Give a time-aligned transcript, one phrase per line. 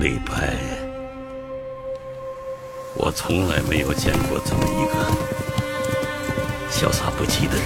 [0.00, 0.54] 李白，
[2.96, 4.94] 我从来没有见过这么一个
[6.70, 7.64] 潇洒不羁的人。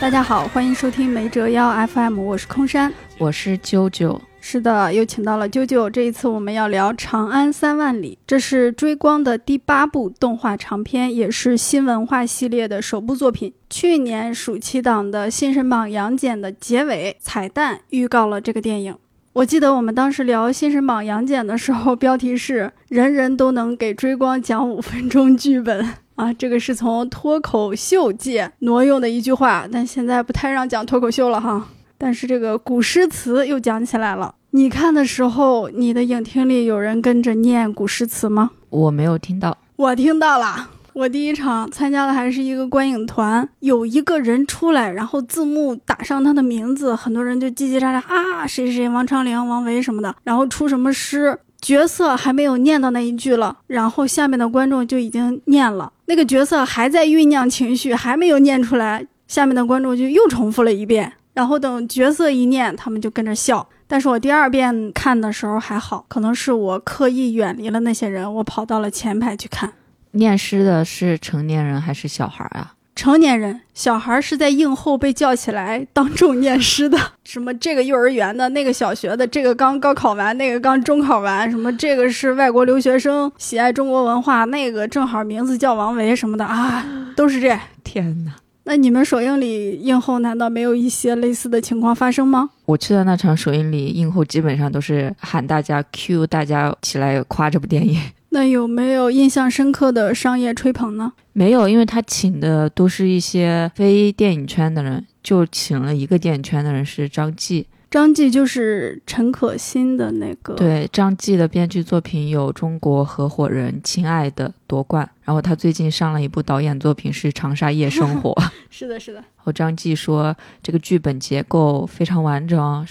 [0.00, 4.18] 大家好，欢迎收听没折腰 FM，我是空山，我是啾啾。
[4.40, 5.90] 是的，又请到了啾啾。
[5.90, 13.52] 这一次我们要聊《长安三万里》，这是追光的第八部动画长片，也是新文化系列的首部作品。
[13.68, 18.96] 去年暑期档的新神榜杨戬的结尾彩蛋预告了这个电影。
[19.32, 31.68] 我记得我们当时聊新神榜杨戬的时候，标题是 “人人都能给追光讲五分钟剧本” 啊，这个是从脱口秀界挪用的一句话，但现在不太让讲脱口秀了哈。
[31.96, 34.34] 但是这个古诗词又讲起来了。
[34.50, 38.50] 你看的时候，你的影厅里有人跟着念古诗词吗？
[38.70, 40.70] 我没有听到，我听到了。
[40.92, 61.12] 我第一场参加的还是一个观影团，有一个人出来，然后字幕打上他的名字，很多人就叽叽喳喳啊，谁谁谁，王昌龄、王维什么的，然后出什么诗，角色还没有念到那一句了，然后下面的观众就已经念了，那个角色还在酝酿情绪，还没有念出来，下面的观众就又重复了一遍。
[61.32, 63.66] 然后等角色一念，他们就跟着笑。
[63.86, 69.72] 但是我第二遍看的时候还好，可能是我刻意远离了那些人，我跑到了前排去看。
[70.12, 72.74] 念诗的是成年人还是小孩啊？
[72.96, 76.98] 成年人，小孩是在映后被叫起来当众念诗的。
[77.24, 86.84] 什么这个幼儿园的，那个小学的，这个刚高考完，那个刚中考完，什么这个是外国留学生，喜爱中国文化，那个正好名字叫王维什么的啊，
[87.16, 87.58] 都是这。
[87.82, 88.32] 天哪！
[88.64, 92.50] 那你们首映礼映后难道没有一些类似的情况发生吗？
[92.66, 97.98] 我去的那场首映礼映后基本上都是喊大家 Q 大家起来夸这部电影。
[98.30, 101.12] 那有没有印象深刻的商业吹捧呢？
[101.32, 107.66] 没有，因为他请的都是一些非电影圈的人，就请了一个电影圈的人是张继。
[107.90, 110.54] 张继就是陈可辛的那个。
[110.54, 118.30] 对，张继的编剧作品有《中国合伙人》《亲爱的》夺冠，然后他最近上了一部导演作品是《长沙夜生活
[118.70, 119.18] 》。是的，是的。
[119.18, 122.60] 然后张继说这个剧本结构非常完整。
[122.62, 122.86] 啊，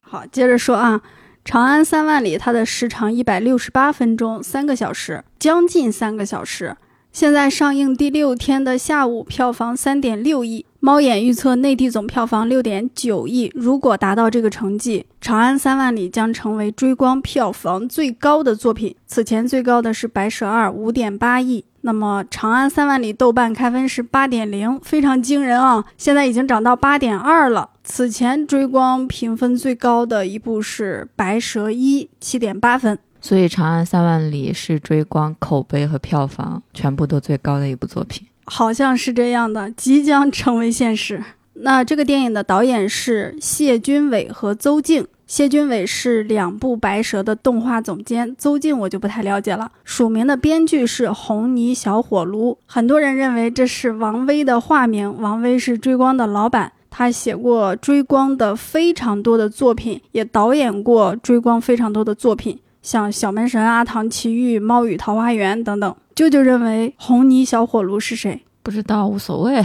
[0.00, 0.98] 好，接着说啊，
[1.44, 6.74] 《长安三万里》它的时长一百六十八分钟，三个小时，将近三个小时。
[7.12, 10.64] 现在上映第六天的下午，票房三点六亿。
[10.80, 18.96] 猫眼预测内地总票房六点九亿，如果达到这个成绩，《长安三万里》将成为追光票房最高的作品。
[19.06, 21.64] 此前最高的是《白蛇二》，五点八亿。
[21.82, 25.84] 那么，《长安三万里》豆瓣开分是八点零，非常惊人啊！
[25.98, 27.70] 现在已经涨到八点二了。
[27.86, 32.98] 此前追光评分最高的一部是《白蛇一》，七点八分。
[33.20, 38.26] 所以，《长安三万里》是追光口碑和票房全部都最高的一部作品。
[38.46, 41.22] 好像是这样的，即将成为现实。
[41.54, 45.06] 那这个电影的导演是谢军伟和邹静。
[45.26, 49.72] 谢军伟是两部《白蛇》的动画总监，邹静我就不太了解了。
[49.82, 55.18] 署名的编剧是红泥小火炉，很多人认为这是王威的化名。
[55.20, 65.96] 王威是追光的老板，他写过追光的非常多的作品，也导演过追光非常多的作品，像《小门神》《阿唐奇遇》《猫与桃花源》等等。
[66.14, 68.42] 舅舅认为红泥小火炉是谁？
[68.62, 69.60] 不知道，无所谓。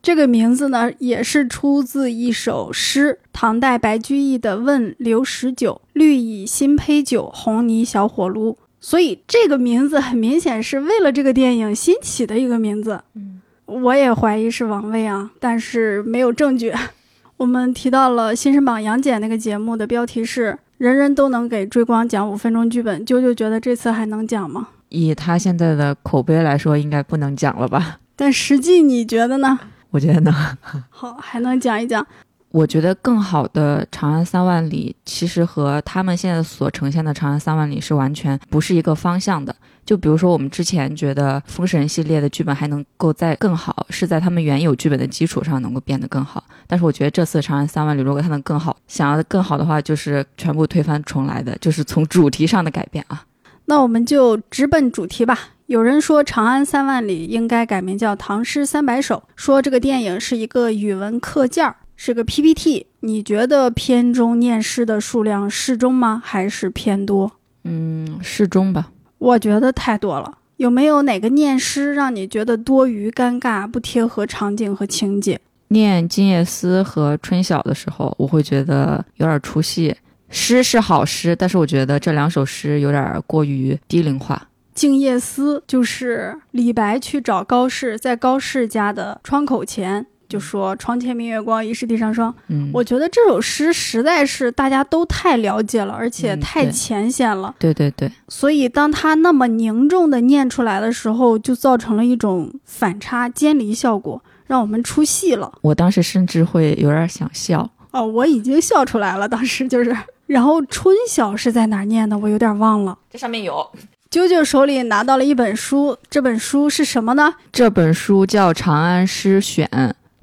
[0.00, 13.02] 这个名字呢，也是出自一首诗，唐代白居易的《问刘十九》：“绿蚁新醅酒，红泥小火炉。”所以这个名字很明显是为了这个电影新起的一个名字。
[13.14, 13.39] 嗯，
[13.70, 16.72] 我也怀疑是王位啊，但是没有证据。
[17.38, 24.68] 我们提到了《新生榜杨戬那个节目的标题是“人人都能给追光讲五分钟剧本”，啾啾觉得这次还能讲吗？
[24.88, 28.00] 以他现在的口碑来说，应该不能讲了吧？
[28.16, 29.58] 但实际你觉得呢？
[29.90, 30.34] 我觉得能。
[30.90, 32.04] 好，还能讲一讲。
[32.50, 39.54] 我觉得更好的《长安三万里》其实和他们现在所呈现的《长安三万里》是完全不是一个方向的。
[39.90, 46.44] 就比如说，我们之前觉得《封神》系列的剧本还能够再更好，是在他们原有剧本的基础上能够变得更好。
[46.68, 53.24] 但是我觉得这次《长安三万里》如果它能更好，想要更好的话，就是全部推翻重来的，就是从主题上的改变啊。
[53.64, 55.36] 那我们就直奔主题吧。
[55.66, 62.86] 有人说《长安三万里》应该改名叫《唐诗三百首》，说这个电影是一个语文课件儿，是个 PPT。
[63.00, 66.22] 你觉得片中念诗的数量适中吗？
[66.24, 67.32] 还是偏多？
[67.64, 68.92] 嗯，适中吧。
[69.20, 70.38] 我觉得太多了。
[70.56, 75.40] 有没有哪个念诗让你觉得多余、尴尬、不贴合场景和情节？
[75.68, 79.94] 念《静夜思》和《春晓》的时候，我会觉得有点出戏。
[80.28, 84.48] 诗是好诗，但是我觉得这两首诗有点过于低龄化。
[84.74, 92.34] 静夜思就是李白去找高适，在高适家的窗口前就说“床前明月光，疑是地上霜”。
[92.48, 97.54] 嗯，我觉得这首诗实在是大家都太了解了，而且嗯太对浅显了。
[97.58, 105.52] 对对对，所以当他那么凝重的念出来的时候，就造成了一种反差尖离效果，让我们出戏了。
[105.60, 107.68] 我当时甚至会有点想笑。
[107.90, 109.94] 哦，我已经笑出来了，当时就是。
[110.30, 112.16] 然后春晓是在哪儿念的？
[112.16, 112.96] 我有点忘了。
[113.10, 113.68] 这上面有
[114.08, 117.34] 啾啾手里拿到了一本书，这本书是什么呢？
[117.50, 119.68] 这本书叫《长安诗选》，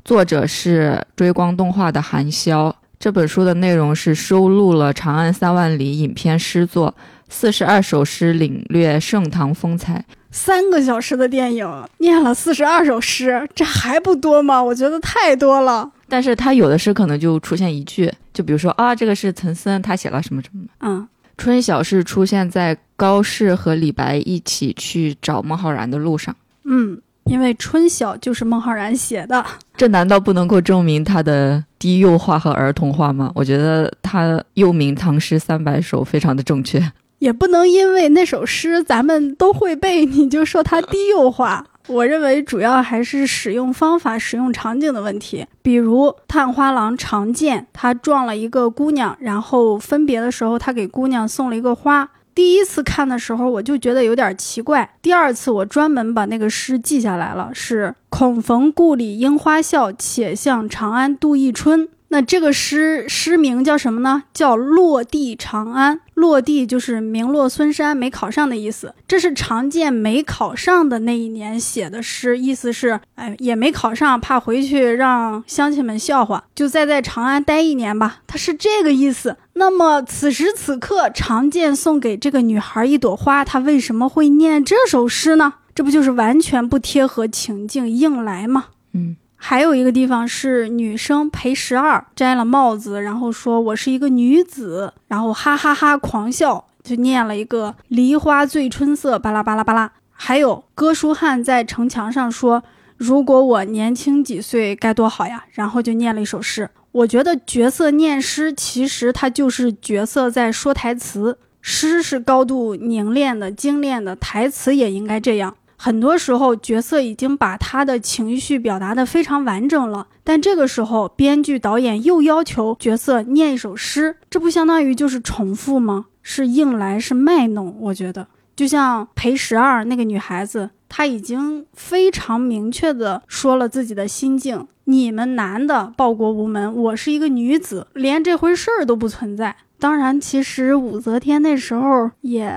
[0.07, 2.73] 作者是追光动画的韩潇。
[2.97, 6.95] 这本书的内容是收录了《长安三万里》影片诗作
[7.27, 10.05] 四十二首诗，领略盛唐风采。
[10.31, 14.63] 三个小时的电影，念了四十二首诗，这还不多吗？
[14.63, 15.91] 我觉得太多了。
[16.07, 20.63] 但是他有的诗可能就出现一句，就比如说啊，这个是岑参，他写了什么什么。
[20.79, 21.05] 嗯，
[21.37, 26.33] 春晓是出现在高适和李白一起去找孟浩然的路上。
[26.63, 29.45] 嗯，因为春晓就是孟浩然写的。
[29.75, 33.31] 这难道不能够证明他的低幼化和儿童化吗？
[33.35, 36.91] 我觉得他又名《唐诗三百首》，非常的正确。
[37.19, 41.65] 也不能因为那首诗咱们都会背，你就说他低幼化。
[41.87, 45.45] 我认为主要还是使用方法、使用场景的问题。
[45.61, 52.09] 比如探花郎常见，他撞了一个姑娘，然后分别的时候，他给姑娘送了一个花。
[52.37, 54.87] 第一次看的时候，我就觉得有点奇怪。
[55.01, 61.89] 第二次我专门把那个诗记下来了，是“恐逢故里樱花笑，且向长安度一春”。
[62.09, 64.23] 那这个诗诗名叫什么呢？
[64.33, 65.97] 叫《落地长安》。
[66.13, 68.95] 落地就是名落孙山，没考上的意思。
[69.07, 78.21] 这是常见没考上的那一年写的诗，意思是，哎，也没考上，怕回去让乡亲们笑话，就再在长安待一年吧。
[78.25, 79.37] 他是这个意思。
[79.53, 85.55] 那么此时此刻，常见送给这个女孩一朵花，他为什么会念这首诗呢？
[85.75, 88.67] 这不就是完全不贴合情境，硬来吗？
[88.93, 89.17] 嗯。
[89.49, 99.89] 还有一个地方是女生裴十二摘了帽子，然后说我是一个女子，然后哈哈哈狂笑，就念了一个“梨花醉春色”，巴拉巴拉巴拉。
[100.11, 102.61] 还有哥舒翰在城墙上说
[102.97, 106.69] ：“如果我年轻几岁该多好呀！”然后就念了一首诗。
[106.91, 111.39] 我觉得角色念诗，其实它就是角色在说台词。
[111.61, 115.55] 诗是高度凝练的、精炼的，台词也应该这样。
[115.79, 126.07] 很多时候，角色已经把他的情绪表达得非常完整了，但这个时候，编剧导演又要求角色念一首诗，这不相当于就是重复吗？
[126.23, 127.77] 是硬来，是卖弄。
[127.79, 139.55] 我觉得，就像裴十二那个女孩子，她已经非常明确地说了自己的心境：你们男的报国无门，我是一个女子，连这回事儿都不存在。
[139.79, 142.51] 当然，其实武则天那时候也，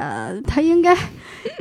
[0.46, 0.96] 她应该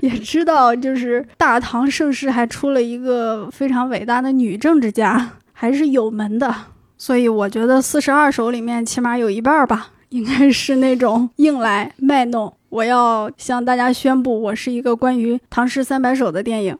[0.01, 6.55] 也知道，就是大唐盛世还出了一个非常伟大的女政治家，还是有门的。
[6.97, 12.53] 所以我觉得四十二首里面起码有一半吧，应该是那种硬来卖弄。
[12.69, 16.77] 我要向大家宣布，我是一个关于唐诗三百首的电影。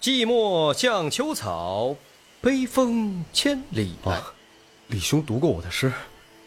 [0.00, 1.96] 寂寞像秋草，
[2.40, 4.18] 悲风千里来。
[4.88, 5.92] 李兄读过我的诗。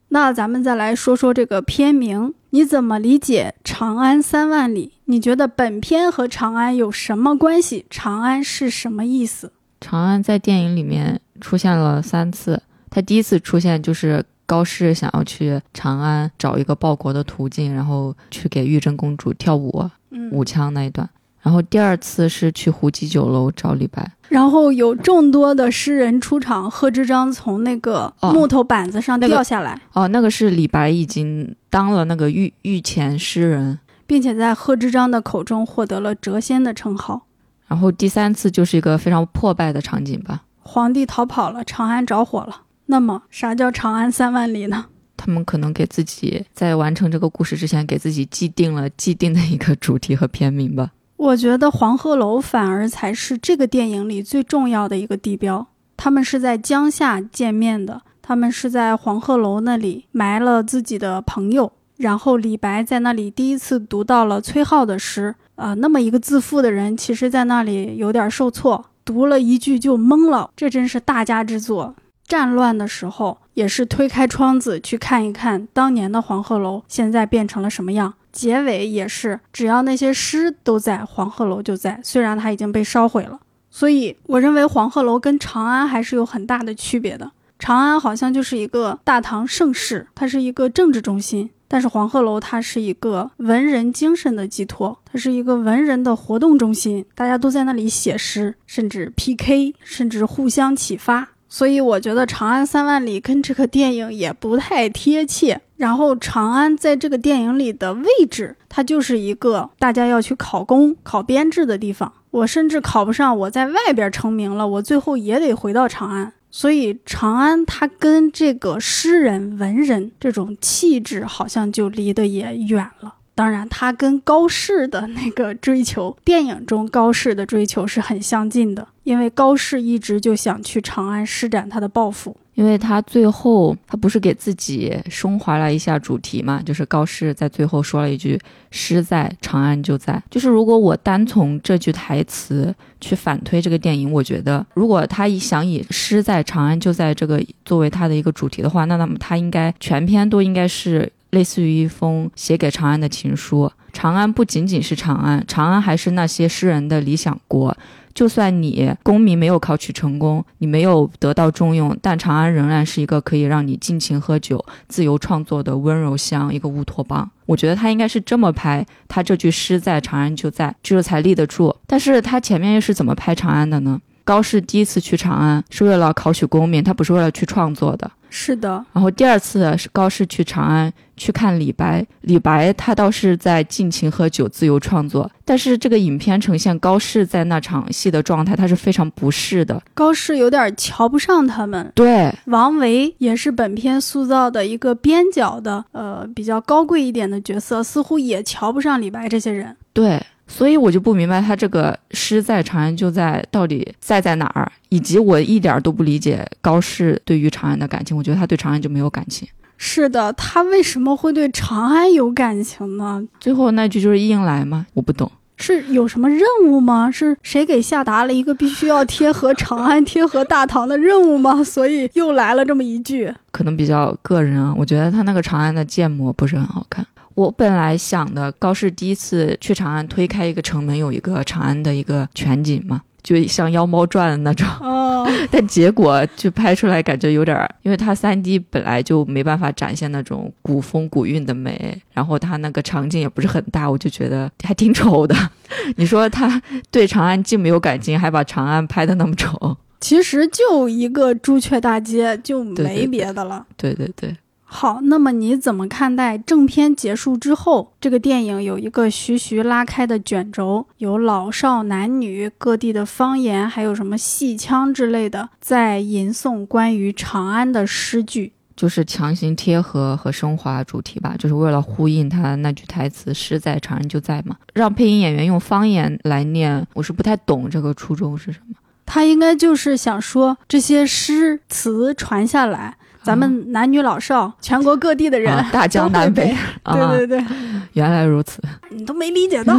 [0.09, 4.93] 那咱们再来说说这个片名，你怎么理解《长安三万里》？
[5.05, 7.85] 你觉得本片和长安有什么关系？
[7.89, 9.51] 长安是什么意思？
[9.81, 21.09] 长安在电影里面出现了三次，他第一次出现就是高适想要去长安找一个报国的途径，然后去给玉真公主跳舞嗯，舞枪那一段。
[21.45, 33.77] 然后第二次是去胡姬酒楼找李白，然后有众多的诗人出场，贺知章从那个哦木头板子上掉下来，哦，那个是李白已经当了那个御御前诗人。
[34.07, 37.27] 并且在贺知章的口中获得了谪仙的称号。
[37.67, 42.61] 然后第三次就是一个非常破败的场景吧，皇帝逃跑了，长安着火了。
[42.87, 44.85] 那么，啥叫长安三万里呢？
[45.17, 50.91] 他们可能给自己在完成这个故事之前，给自己既定了既定的一个主题和片名吧。
[51.17, 55.67] 我觉得黄鹤楼反而才是这个电影里最重要的一个地标。
[55.97, 65.33] 他们是在江夏见面的，他们是在黄鹤楼那里埋了自己的朋友，然后李白在那里第一次读到了崔颢的诗。
[65.55, 70.49] 啊、那么一个自负的人，其实在那里有点受挫，读了一句就懵了。
[70.53, 71.95] 这真是大家之作。
[72.27, 78.15] 战乱的时候，也是推开窗子去看一看当年的黄鹤楼现在变成了什么样。
[78.35, 83.39] 结尾也是，只要那些诗都在，黄鹤楼就在，虽然它已经被烧毁了。
[83.71, 87.31] 所以，我认为黄鹤楼跟长安还是有很大的区别的。
[87.57, 101.29] 长安好像就是一个大唐盛世，它是一个政治中心，但是黄鹤楼它是一个文人精神的寄托，它是一个文人的活动中心，大家都在那里写诗，甚至 PK，甚至互相启发。
[101.47, 105.61] 所以我觉得《长安三万里》跟这个电影也不太贴切。
[105.77, 112.13] 然后长安在这个电影里的位置，它就是一个大家要去考公、考编制的地方。
[112.31, 116.33] 我甚至考不上，我在外边成名了，我最后也得回到长安。
[116.49, 123.15] 所以长安它跟这个诗人、文人这种气质好像就离得也远了。
[123.37, 132.37] 当然，他跟高适的那个追求，电影中高适的追求是很相近的，因为高适一直就想去长安施展他的抱负。
[132.55, 138.39] 因为他最后他不是给自己升华了一下主题嘛，就是高适在最后说了一句
[138.71, 140.21] “诗在长安就在”。
[140.31, 151.11] 就是如果我单从这句台词去反推这个电影，我觉得如果他想以“诗在长安就在”这个作为他的一个主题的话，那那么他应该全篇都应该是。
[151.31, 153.69] 类似于一封写给长安的情书。
[153.91, 157.75] 长安不仅仅是长安，长安还是那些诗人的理想国。
[158.15, 167.29] 就算你功名没有考取成功，你没有得到重用，但长安仍然是一个可以让你尽情喝酒、自由创作的温柔乡，一个乌托邦。
[167.45, 171.75] 我觉得他应该是这么拍，他这句诗在长安就在，就是才立得住。
[171.85, 173.99] 但是他前面又是怎么拍长安的呢？
[174.23, 178.09] 高适第一次去长安是为了考取功名，他不是为了去创作的。
[178.37, 189.81] 是的，然后第二次是高适去长安去看李白，李白他倒是在尽情喝酒、自由创作，但是这个影片呈现高适在那场戏的状态，他是非常不适的。
[189.93, 191.89] 高适有点瞧不上他们。
[191.95, 199.77] 对，王维也是本片塑造的一个边角的，呃，比较高贵一点的角色，似乎也瞧不上李白这些人。
[199.93, 200.21] 对。
[200.47, 208.15] 所以我就不明白他这个诗在长安就在到底在在哪儿，以及我一点都不理解高适对于长安的感情。
[208.15, 209.47] 我觉得他对长安就没有感情。
[209.77, 213.21] 是的，他为什么会对长安有感情呢？
[213.39, 214.85] 最后那句就是硬来吗？
[214.93, 217.11] 我不懂，是有什么任务吗？
[217.11, 221.61] 是谁给下达了一个必须要贴合长安、贴合大唐的任务吗？
[221.65, 224.73] 所以又来了这么一句，可能比较个人啊。
[224.77, 227.05] 我觉得他那个长安的建模不是很好看。
[227.35, 234.67] 我本来想的，高适第一次去长安推开一个城门，有一个长安的一个全景嘛，就像《妖猫传》的那种。
[234.79, 235.11] 哦。
[235.49, 245.35] 但结果就拍出来感觉有点，因为它三 D 本来就没办法展现那种古风古韵的美，然后它那个场景也不是很大，我就觉得还挺丑的。
[245.97, 246.61] 你说他
[246.91, 253.65] 对长安既没有感情，还把长安拍的那么丑，其实就一个朱雀大街，就没别的了。
[253.75, 254.35] 对对对。
[254.67, 278.75] 好，那么你怎么看待正片结束之后，这个电影有一个徐徐拉开的卷轴，有老少男女各地的方言，还有什么戏腔之类的，在吟诵关于长安的诗句，就是强行贴合和升华主题吧，就是为了呼应他那句台词“诗在长安就在”嘛，让配音演员用方言来念，我是不太懂这个初衷是什么。
[279.05, 282.97] 他应该就是想说这些诗词传下来。
[283.25, 287.45] 咱们男女老少，全国各地的人，大江南北，对对对，
[287.93, 289.75] 原来如此，你都没理解到，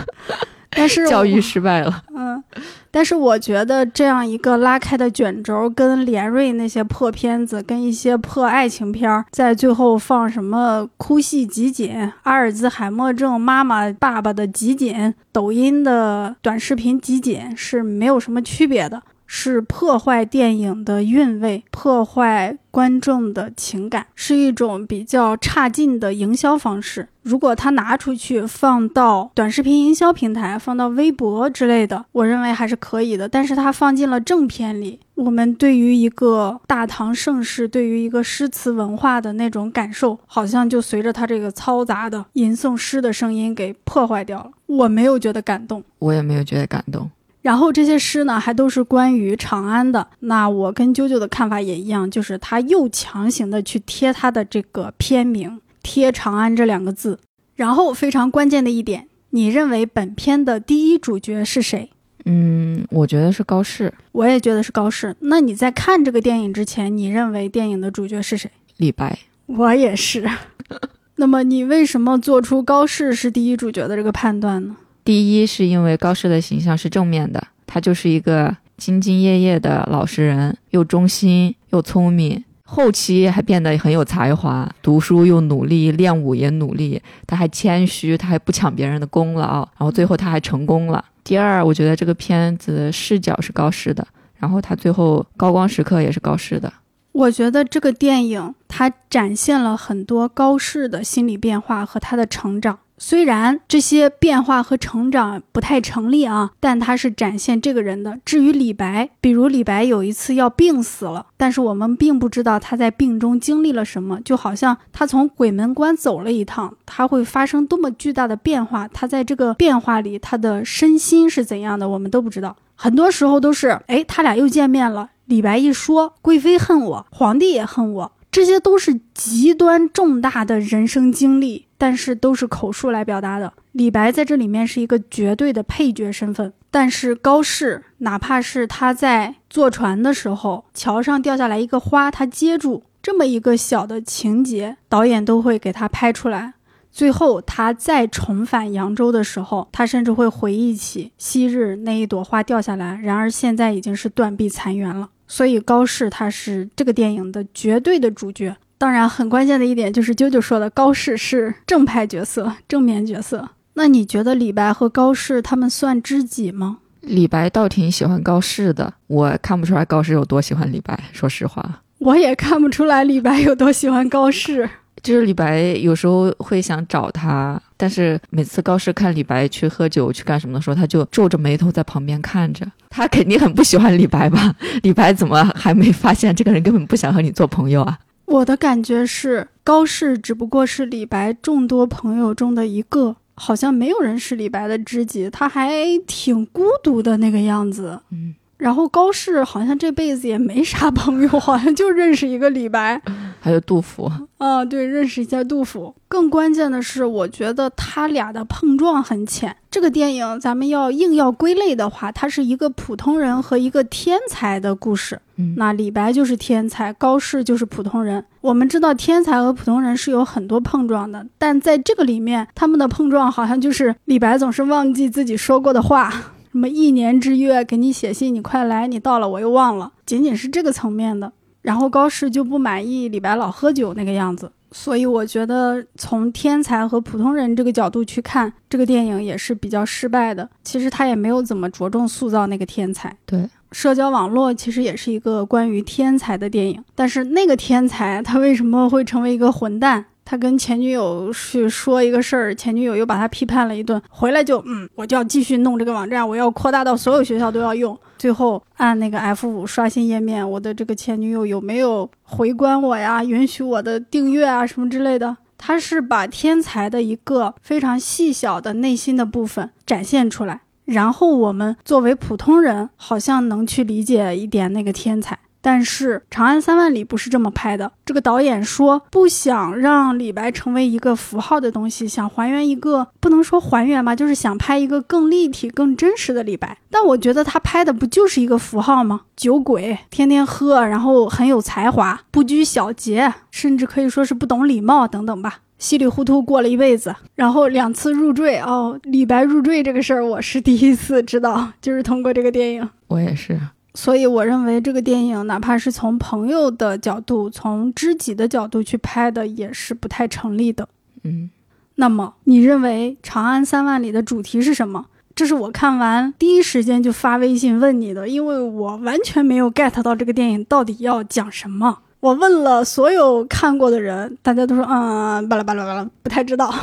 [0.70, 2.02] 但是教育失败了。
[2.14, 2.42] 嗯，
[2.90, 19.02] 但是我觉得这样一个拉开的卷轴，跟连瑞那些破片子，跟一些破爱情片，在最后放什么哭戏集锦、阿尔兹海默症妈妈爸爸的集锦、抖音的短视频集锦，是没有什么区别的。
[19.26, 27.08] 是破坏电影的韵味，破坏观众的情感，是一种比较差劲的营销方式。
[27.22, 33.28] 如果他拿出去放到短视频营销平台，放到微博之类的，我认为还是可以的。
[33.28, 44.50] 但是他放进了正片里，我们对于一个大唐盛世，对于一个诗词文化的那种感受，好像就随着他这个嘈杂的吟诵诗的声音给破坏掉了。
[44.66, 47.10] 我没有觉得感动，我也没有觉得感动。
[47.46, 50.08] 然后这些诗呢，还都是关于长安的。
[50.18, 57.20] 那我跟啾啾的看法也一样，就是他又强行的去贴他的这个片名，贴长安这两个字。
[57.54, 61.88] 然后非常关键的一点，你认为本片的第一主角是谁？
[62.24, 63.94] 嗯，我觉得是高适。
[64.10, 65.14] 我也觉得是高适。
[65.20, 68.50] 那你在看这个电影之前，你认为电影的主角是谁？
[68.78, 69.16] 李白。
[69.46, 70.28] 我也是。
[71.14, 74.76] 那么你为什么做出高适是第一主角的这个判断呢？
[75.06, 91.04] 第一是因为高适的形象是正面的，他就是一个兢兢业业的老实人，又忠心又聪明，后期还变得很有才华，读书又努力，练武也努力，他还谦虚，他还不抢别人的功劳，然后最后他还成功了。
[91.22, 94.04] 第二，我觉得这个片子视角是高适的，
[94.38, 96.72] 然后他最后高光时刻也是高适的。
[97.12, 102.80] 我觉得这个电影它展现了很多高适的心理变化和他的成长。
[102.98, 108.18] 虽然这些变化和成长不太成立啊，但他是展现这个人的。
[108.24, 122.56] 至于李白，比如李白有一次要病死了，但是我们并不知道他在病中经历了什么，就好像他从鬼门关走了一趟，他会发生多么巨大的变化，他在这个变化里他的身心是怎样的，我们都不知道。
[122.74, 125.10] 很多时候都是，哎，他俩又见面了。
[125.26, 128.12] 李白一说，贵妃恨我，皇帝也恨我。
[128.30, 133.52] 这些都是极端重大的人生经历，但是都是口述来表达的。
[133.72, 146.54] 李白在这里面是一个绝对的配角身份，但是高适，哪怕是他在坐船的时候，桥上掉下来一个花，他接住这么一个小的情节，导演都会给他拍出来。
[146.90, 155.10] 最后他再重返扬州的时候，他甚至会回忆起昔日那一朵花掉下来，然而现在已经是断壁残垣了。
[155.28, 158.56] 所以高适他是这个电影的绝对的主角。
[158.78, 163.48] 当然，很关键的一点就是啾啾说的，高适是正派角色、正面角色。
[163.74, 166.78] 那你觉得李白和高适他们算知己吗？
[167.00, 170.98] 李白倒挺喜欢高适的，我看不出来高适有多喜欢李白。
[171.12, 174.68] 说实话，我也看不出来李白有多喜欢高适。
[175.02, 182.66] 就是李白有时候会想找他，但是每次高适看李白去喝酒去干什么的时候，他就皱着眉头在旁边看着。
[182.90, 184.54] 他肯定很不喜欢李白吧？
[184.82, 187.96] 李白怎么还没发现这个人根本不想和你做朋友啊？
[188.26, 195.72] 我的感觉是，高适只不过是李白众多朋友中的一个，好像没有人是李白的知己，他还
[196.06, 198.00] 挺孤独的那个样子。
[198.10, 198.34] 嗯。
[198.58, 203.00] 然后高适好像这辈子也没啥朋友，好像就认识一个李白，
[203.46, 204.10] 还有杜甫。
[204.38, 205.94] 啊，对，认识一下杜甫。
[206.08, 209.54] 更关键的是，我觉得他俩的碰撞很浅。
[209.70, 215.20] 这个电影咱们要硬要归类的话，它是一个普通人和一个天才的故事。
[215.36, 218.24] 嗯，那李白就是天才，高适就是普通人。
[218.40, 226.10] 我们知道天才和普通人是有很多碰撞的，但在这个里面，他们的碰撞好像就是李白总是忘记自己说过的话。
[226.50, 231.30] 什么一年之约给你写信，你快来，你到了我又忘了，仅仅是这个层面的。
[231.66, 240.48] 然后高适就不满意李白老喝酒那个样子，所以我觉得从天才和普通人这个角度去看这个电影也是比较失败的。
[240.62, 243.12] 其实他也没有怎么着重塑造那个天才。
[243.26, 250.04] 对，社交网络其实也是一个关于天才的电影，但是那个天才他为什么会成为一个混蛋？
[250.24, 257.96] 他跟前女友去说一个事儿，前女友又把他批判了一顿，回来就嗯，我就要继续弄这个网站，我要扩大到所有学校都要用。
[258.18, 263.22] 最后按那个 F 五刷新页面，我的这个前女友有没有回关我呀？
[263.22, 265.36] 允许我的订阅啊什么之类的？
[265.58, 275.38] 他是把天才的一个非常细小的内心的部分展现出来，然后我们作为普通人好像能去理解一点那个天才。
[275.66, 277.90] 但是《长安三万里》不是这么拍的。
[278.04, 286.78] 这个导演说不想让李白成为一个符号的东西，想还原一个不能说还原吧，就是想拍一个更立体、更真实的李白。
[286.88, 289.22] 但我觉得他拍的不就是一个符号吗？
[289.34, 298.60] 酒鬼，天天喝，然后很有才华，不拘小节，甚至可以说是不懂礼貌等等吧，稀里糊涂过了一辈子，然后两次入赘。
[298.60, 302.88] 哦，李白入赘这个事儿，我是第一次知道，就是通过这个电影。
[303.08, 303.58] 我也是。
[303.96, 310.86] 所以我认为这个电影，哪怕是从朋友的角度、从知己的角度去拍的，也是不太成立的。
[311.24, 311.48] 嗯，
[311.94, 315.06] 那么你认为《长安三万里》的主题是什么？
[315.34, 321.98] 这是我看完第一时间就发微信问你的，因为我完全没有 get 到这个电影到底要讲什么。
[322.20, 326.74] 我问了所有看过的人，大家都说嗯，巴拉巴拉巴拉，不太知道。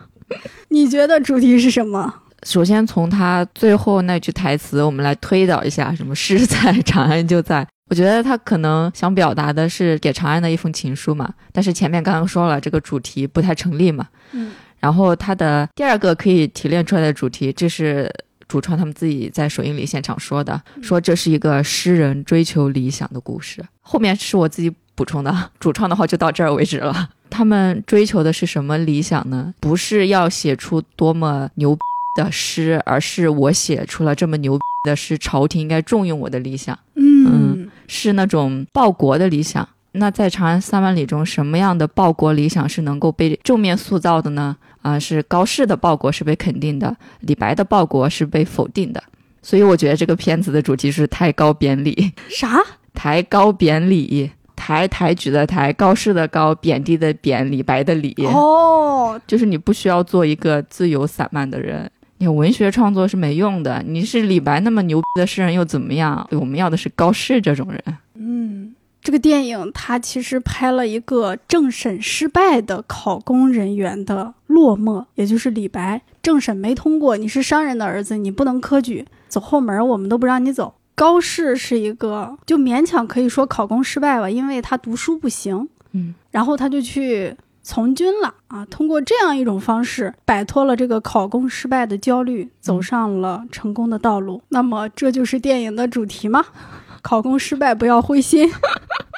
[0.68, 2.14] 你觉得主题是什么？
[2.46, 7.66] 首先从他最后那句台词，我们来推导一下，什么诗在长安就在。
[7.90, 11.28] 我觉得他可能想表达的是给长安的一封情书嘛。
[11.52, 14.06] 但是前面刚刚说了，这个主题不太成立嘛。
[14.30, 14.52] 嗯。
[14.78, 18.08] 然后他的第二个可以提炼出来的主题，这是
[18.46, 23.60] 主创他们自己在首映礼现场说的，说这是一个诗人追求理想的故事。
[23.80, 27.08] 后面是我自己补充的，主创的话就到这儿为止了。
[27.28, 29.52] 他们追求的是什么理想呢？
[29.58, 31.76] 不是要写出多么牛。
[32.16, 36.78] 的诗，而是我写出了这么牛逼的诗，朝廷应该重用我的理想。
[36.94, 39.68] 嗯，是那种报国的理想。
[39.92, 44.56] 那在《长安三万里》中，什么样的报国理想是能够被正面塑造的呢？
[44.82, 49.02] 啊，是高适的报国是被肯定的，李白的报国是被否定的。
[49.42, 52.12] 所以我觉得这个片子的主题是抬高贬礼。
[52.28, 52.60] 啥？
[52.92, 58.14] 抬高贬礼，抬抬举的抬，高适的高，贬低的贬，李白的李。
[58.26, 61.90] 哦，就是你不需要做一个自由散漫的人。
[62.18, 66.26] 你文学创作是没用的，你是李白那么牛逼的诗人又怎么样？
[66.32, 67.82] 我们要的是高适这种人。
[68.14, 80.74] 嗯，这个电影它其实拍了一个政审失败的考公人员的落寞，也就是李白政审没通过，你是商人的儿子，你不能科举，走后门我们都不让你走。
[80.94, 87.36] 高适是一个就勉强可以说考公失败吧，因为他读书不行，嗯，然后他就去
[87.68, 94.40] 从军了啊，通过这样一种方式摆脱了这个考公失败的焦虑，走上了成功的道路。
[94.50, 96.44] 那么这就是电影的主题吗？
[97.02, 98.48] 考公失败不要灰心。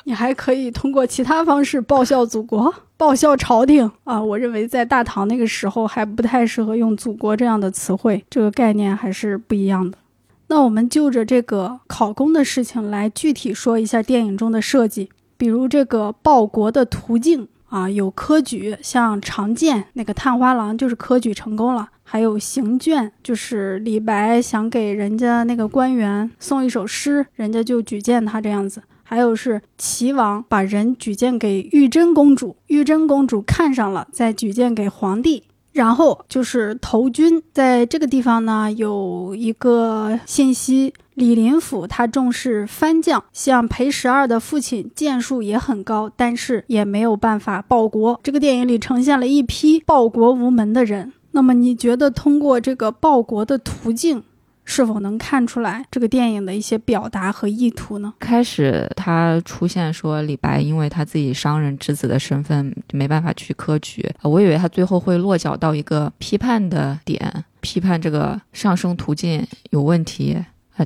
[0.06, 4.18] 你还可以通过其他方式报效祖国、报效朝廷啊！
[4.18, 9.98] 我认为在大唐那个时候还不太适合用“祖国”这样的词汇，这个概念还是不一样的。
[10.46, 28.82] 那我们就着这个考公的事情来具体说一下电影中的设计，比如这个报国的途径啊，有科举，像常见那个探花郎就是科举成功了；还有行卷，就是李白想给人家那个官员送一首诗，人家就举荐他这样子。
[29.02, 35.44] 还有是齐王把人举荐给玉贞公主，玉贞公主看上了，再举荐给皇帝。
[35.78, 48.18] 然后就是投军，在这个地方呢，有一个信息：李林甫他重视藩将，像裴十二的父亲剑术也很高，但是也没有办法报国。
[48.24, 51.12] 这个电影里呈现了一批报国无门的人。
[51.30, 54.24] 那么你觉得通过这个报国的途径？
[54.70, 58.12] 是否能看出来这个电影的一些表达和意图呢？
[58.20, 70.36] 开始他出现说李白因为他自己商人之子的身份没办法去科举，我以为他最后会落脚到一个批判的点，批判这个上升途径有问题，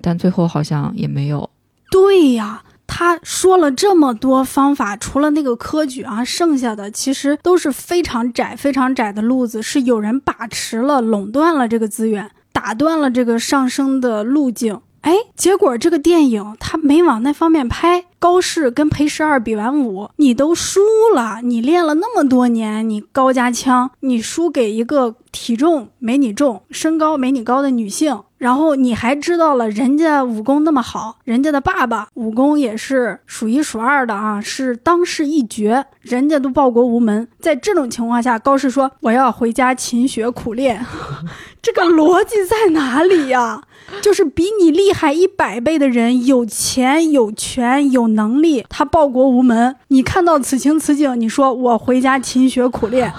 [0.01, 1.51] 但最后好像也没有。
[1.91, 12.31] 对呀，他说了这么多方法，除了那个科举啊，剩下的其实都是非常窄、非常窄的路子，是有人把持了、垄断了这个资源。
[12.65, 18.05] 打断了这个上升的路径，哎，结果这个电影他没往那方面拍。
[18.21, 20.81] 高适跟裴十二比完武，你都输
[21.13, 21.41] 了。
[21.43, 28.21] 你练了那么多年，你高家枪，你输给一个体重没你重、身高没你高的女性。
[28.43, 37.27] 然后你还知道了人家武功那么好，人家的爸爸武功也是数一数二的啊，是当世一绝，人家都报国无门。
[37.41, 40.85] 在这种情况下，高适说我要回家勤学苦练，
[41.63, 43.63] 这个逻辑在哪里呀？
[44.01, 48.13] 就是比你厉害一百倍的人，有钱有权有。
[48.13, 49.75] 能力，他报国无门。
[49.89, 53.11] 你看到此情此景，你说我回家勤学苦练，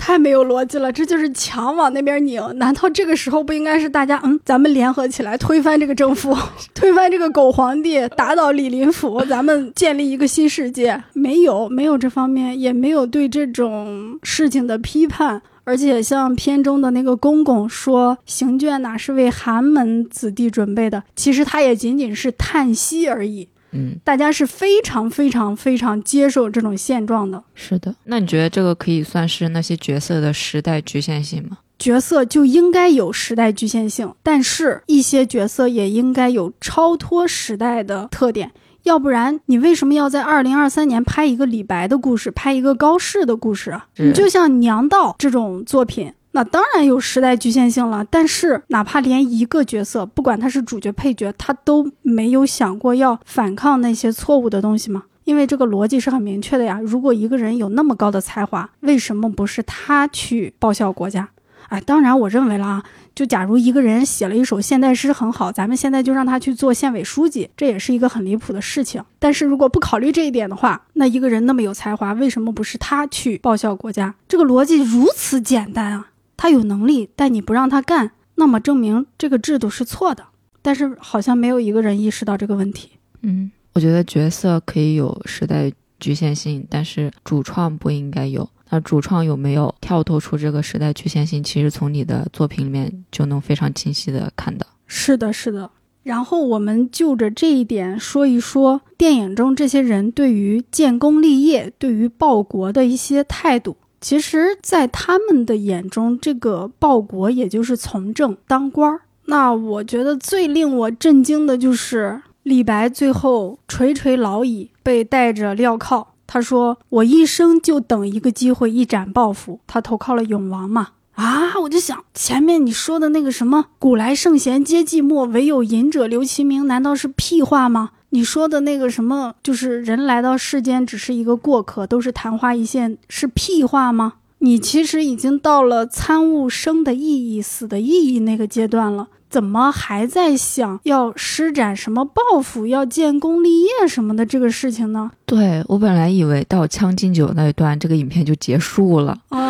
[0.00, 0.90] 太没有逻辑了。
[0.90, 2.42] 这就是强往那边拧。
[2.56, 6.34] 难道这个时候不应该是大家嗯，咱们联合起来推翻这个政府，
[6.74, 11.04] 推翻这个狗皇帝，打倒李林甫，咱们建立一个新世界？
[11.12, 15.42] 没有，没有这方面，也没有对这种事情的批判。
[15.64, 21.04] 而且像片中的那个公公说，行卷哪是为寒门子弟准备的？
[21.14, 23.48] 其实他也仅仅是叹息而已。
[23.72, 27.42] 嗯，大家是非常非常非常接受这种现状的。
[27.54, 31.58] 是的，那你觉得这个可以算是那些角色的时代局限性吗？
[31.78, 38.50] 角色就应该有时代局限性，但是一些角色也应该有超脱时代的特点。
[38.82, 43.86] 要不然，你为什么要在二零二三年拍一个李白的故事，拍一个高适的故事啊？
[43.96, 46.12] 你就像《娘道》这种作品。
[46.32, 55.04] 那当然有时代局限性了，但是哪怕连一个角色，不管他是主角配角，他都没有想过要反抗那些错误的东西吗？
[55.24, 56.80] 因为这个逻辑是很明确的呀。
[56.82, 61.28] 如果一个人有那么高的才华，为什么不是他去报效国家？
[61.68, 62.82] 哎，当然我认为了啊，
[63.14, 69.04] 就假如一个人写了一首现代诗很好，咱们现在就让他去做县委书记，这也是一个很离谱的事情。
[69.20, 74.14] 但是如果不考虑这一点的话，那一个人那么有才华，为什么不是他去报效国家？
[74.26, 76.08] 这个逻辑如此简单啊！
[76.40, 80.24] 他有能力，但你不让他干，那么证明这个制度是错的。
[80.62, 82.92] 但是好像没有一个人意识到这个问题。
[83.20, 88.48] 嗯，我觉得角色可以有时代局限性，但是主创不应该有。
[88.70, 91.44] 那主创有没有跳脱出这个时代局限性？
[91.44, 94.66] 其实从你的作品里面就能非常清晰的看到。
[94.86, 95.70] 是的，是的。
[96.02, 103.76] 然后我们就着这一点说一说电影中这些人对于建功立业、对于报国的一些态度。
[104.00, 109.02] 其实，在他们的眼中，这个报国也就是从政当官儿。
[109.26, 116.08] 那我觉得最令我震惊的就是李白最后垂垂老矣，被带着镣铐。
[116.26, 120.88] 他说：“我一生就等一个机会，一展抱负。”他投靠了永王嘛？
[121.14, 127.90] 啊，我就想前面你说的那个什么“古来圣贤皆寂寞，唯有饮者留其名”，难道是屁话吗？
[128.10, 134.14] 你说的那个什么，就是人来到世间只是一个过客，都是昙花一现，是屁话吗？
[134.38, 139.08] 你其实已经到了参悟生的意义、死的意义那个阶段了。
[139.28, 145.12] 怎么还在想要施展什么抱负、要建功立业什么的这个事情呢？
[145.24, 149.16] 对我本来以为到《将进酒》那一段，这个影片就结束了。
[149.28, 149.49] 啊，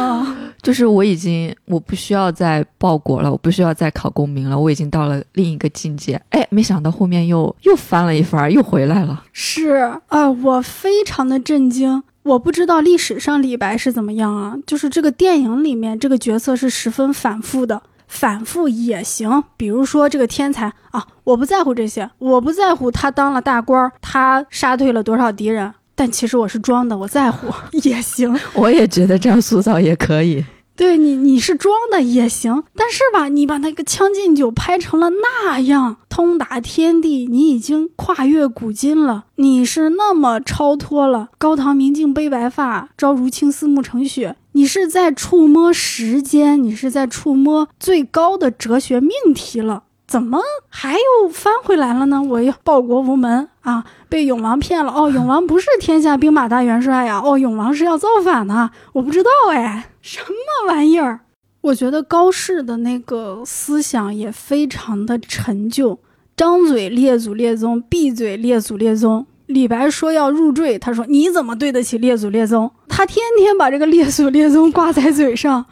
[0.62, 6.20] 就是我已经我不需要再报国了，我不需要再考功名了，我已经到了另一个境界。
[6.30, 9.24] 哎，没想到后面又又翻了一番，又回来了。
[9.32, 12.02] 是啊，我非常的震惊。
[12.22, 17.82] 我不知道历史上李白是怎么样啊，就是这个电影里面这个角色是十分反复的。
[18.06, 27.48] 反复也行，比如说这个天才啊，我不在乎这些，我不在乎他当了大官，他杀退了多少敌人，但其实我是装的，我在乎
[27.84, 28.34] 也行。
[28.54, 30.42] 我也觉得这样塑造也可以。
[30.74, 41.28] 对你，你是装的也行，但是吧，你把那个《将进酒》拍成了那样，通达天地，你已经跨越古今了，你是那么超脱了。
[41.36, 44.36] 高堂明镜悲白发，朝如青丝暮成雪。
[44.52, 52.22] 你是在触摸时间，你是在触摸最高的哲学命题了，怎么还又翻回来了呢？
[52.22, 61.20] 我要报国无门啊，被永王骗了哦，永王不是天下兵马大元帅呀，哦，永王是要造反呢，我不知道哎，什么玩意儿？
[61.60, 65.98] 我觉得高适的那个思想也非常的陈旧，
[66.34, 69.26] 张嘴列祖列宗，闭嘴列祖列宗。
[69.44, 72.70] 李白说要入赘，他说你怎么对得起列祖列宗？
[72.88, 75.66] 他天天把这个列祖列宗挂在嘴上，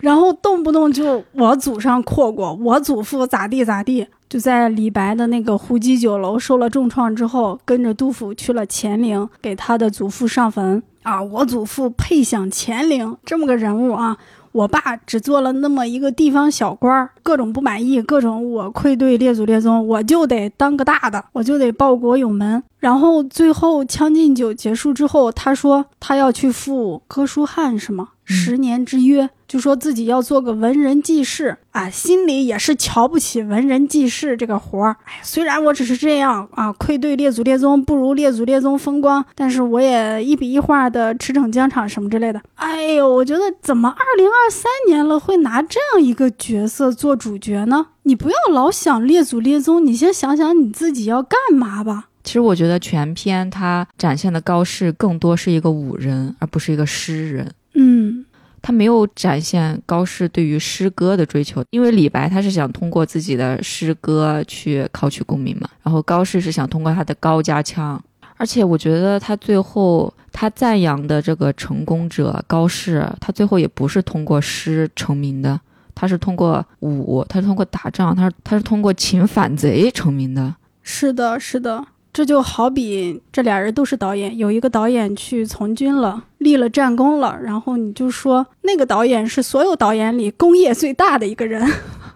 [0.00, 4.06] 然后动不动就我祖上阔过，我祖父咋地咋地。
[4.28, 11.22] 就在李白的那个胡姬酒楼受了重创之后，跟着杜甫去了乾陵，给他的祖父上坟啊！
[11.22, 14.18] 我祖父配享乾陵这么个人物啊！
[14.52, 22.62] 我爸只做了那么一个地方小官儿，各种不满意，各种我愧对列祖列宗，我就得当个大的，我就得报国有门。
[22.78, 28.10] 然后最后《将进酒》结束之后，他说他要去赴哥舒翰，是吗？
[28.28, 34.94] 十年之约，就说自己要做个文人济世啊，心里也是瞧不起文人济世这个活儿。
[35.04, 42.40] 哎，虽然我只是这样啊，愧对列祖列宗，不如列祖列宗风光，但是我也一笔一画的驰骋疆场什么之类的。
[42.56, 47.86] 哎呦，我觉得怎么二零二三年了会拿这样一个角色做主角呢？
[48.02, 52.08] 你不要老想列祖列宗，你先想想你自己要干嘛吧。
[52.24, 57.50] 其实我觉得全篇它展现的高适更多是一个武人，而不是一个诗人。
[57.80, 58.24] 嗯，
[58.60, 68.02] 他没有展现高适对于诗歌的追求，因为李白他是想通过自己的诗歌去考取功名嘛，然后高适是想通过他的高家腔，
[68.36, 75.60] 而且我觉得他最后他赞扬的这个成功者高适，他最后也不是通过诗成名的，
[75.94, 80.56] 他是通过武，他是通过打仗，他是他是通过擒反贼成名的。
[80.82, 81.84] 是的，是的。
[82.12, 91.64] 这就好比这俩人都是导演，有一个导演去从军了，立了战功了，然后你就说那个导演是所有导演里功业最大的一个人，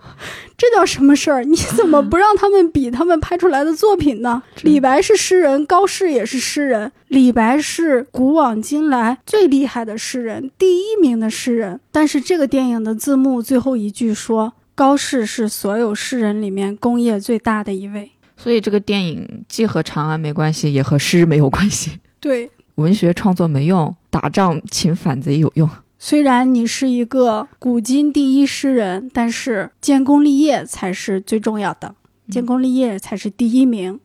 [0.59, 1.45] 这叫什么事儿？
[1.45, 4.43] 你怎么不让他们比他们拍出来的作品呢？
[4.63, 11.79] 李白是诗人，高适也是诗人，李白是古往今来最厉害的诗人，第一名的诗人。
[11.93, 18.11] 但是这个电影的字幕最后一句说，高适是所有诗人里面功业最大的一位。
[18.43, 22.01] 所以这个电影既和长安没关系，也和诗没有关系。
[22.19, 25.71] 对，文学创作没用，打仗擒反贼有用。
[25.97, 31.95] 虽然你是一个古今第一诗人，但是建功立业才是最重要的，
[32.29, 34.01] 建功立业才是第一名。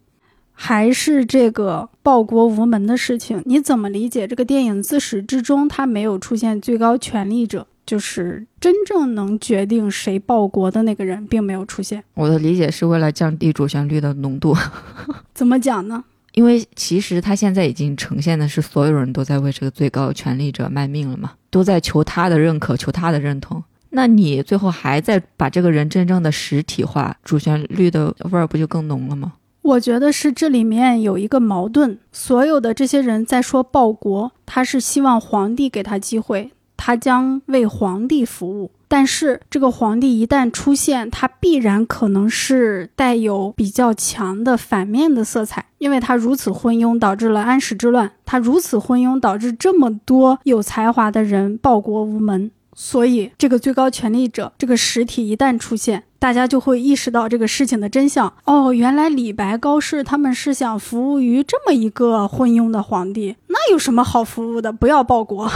[0.53, 4.27] 还是这个报国无门的事情，你怎么理解？
[4.27, 7.65] 这个电影自始至终它没有出现最高权力者。
[7.87, 12.03] 就是真正能决定谁报国的那个人，并没有出现。
[12.13, 14.55] 我的理解是为了降低主旋律的浓度。
[15.33, 16.03] 怎么讲呢？
[16.33, 23.63] 因为其实他现在已经呈现的是所有人都在为这个最高权力者卖命了嘛，都在求他的认可，求他的认同。
[23.89, 29.33] 那你最后还在把这个人真正的实体化，主旋律的味儿不就更浓了吗？
[29.61, 36.51] 我觉得是这里面有一个矛盾，所有的这些人在说报国，他是希望皇帝给他机会。
[36.77, 52.51] 他将为皇帝服务，但是这个皇帝一旦出现，他必然可能是带有比较强的反面的色彩，因为他如此昏庸，导致了安史之乱；他如此昏庸，导致这么多有才华的人报国无门。
[52.79, 58.31] 所以，这个最高权力者这个实体一旦出现，大家就会意识到这个事情的真相。
[58.45, 64.71] 哦，原来李白、高适他们是想服务于这么一个昏庸的皇帝，那有什么好服务的？
[64.71, 65.51] 不要报国。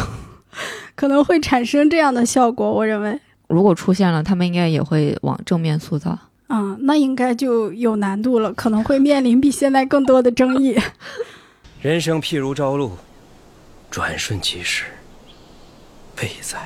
[0.95, 6.17] 可能会产生这样的效果，我认为，如果出现了，他们应该也会往正面塑造。
[6.47, 10.77] 啊，那应该就有难度了，可能会面临比现在更多的争议。
[11.81, 12.91] 人生譬如朝露，
[13.89, 14.83] 转瞬即逝，
[16.15, 16.57] 悲哉。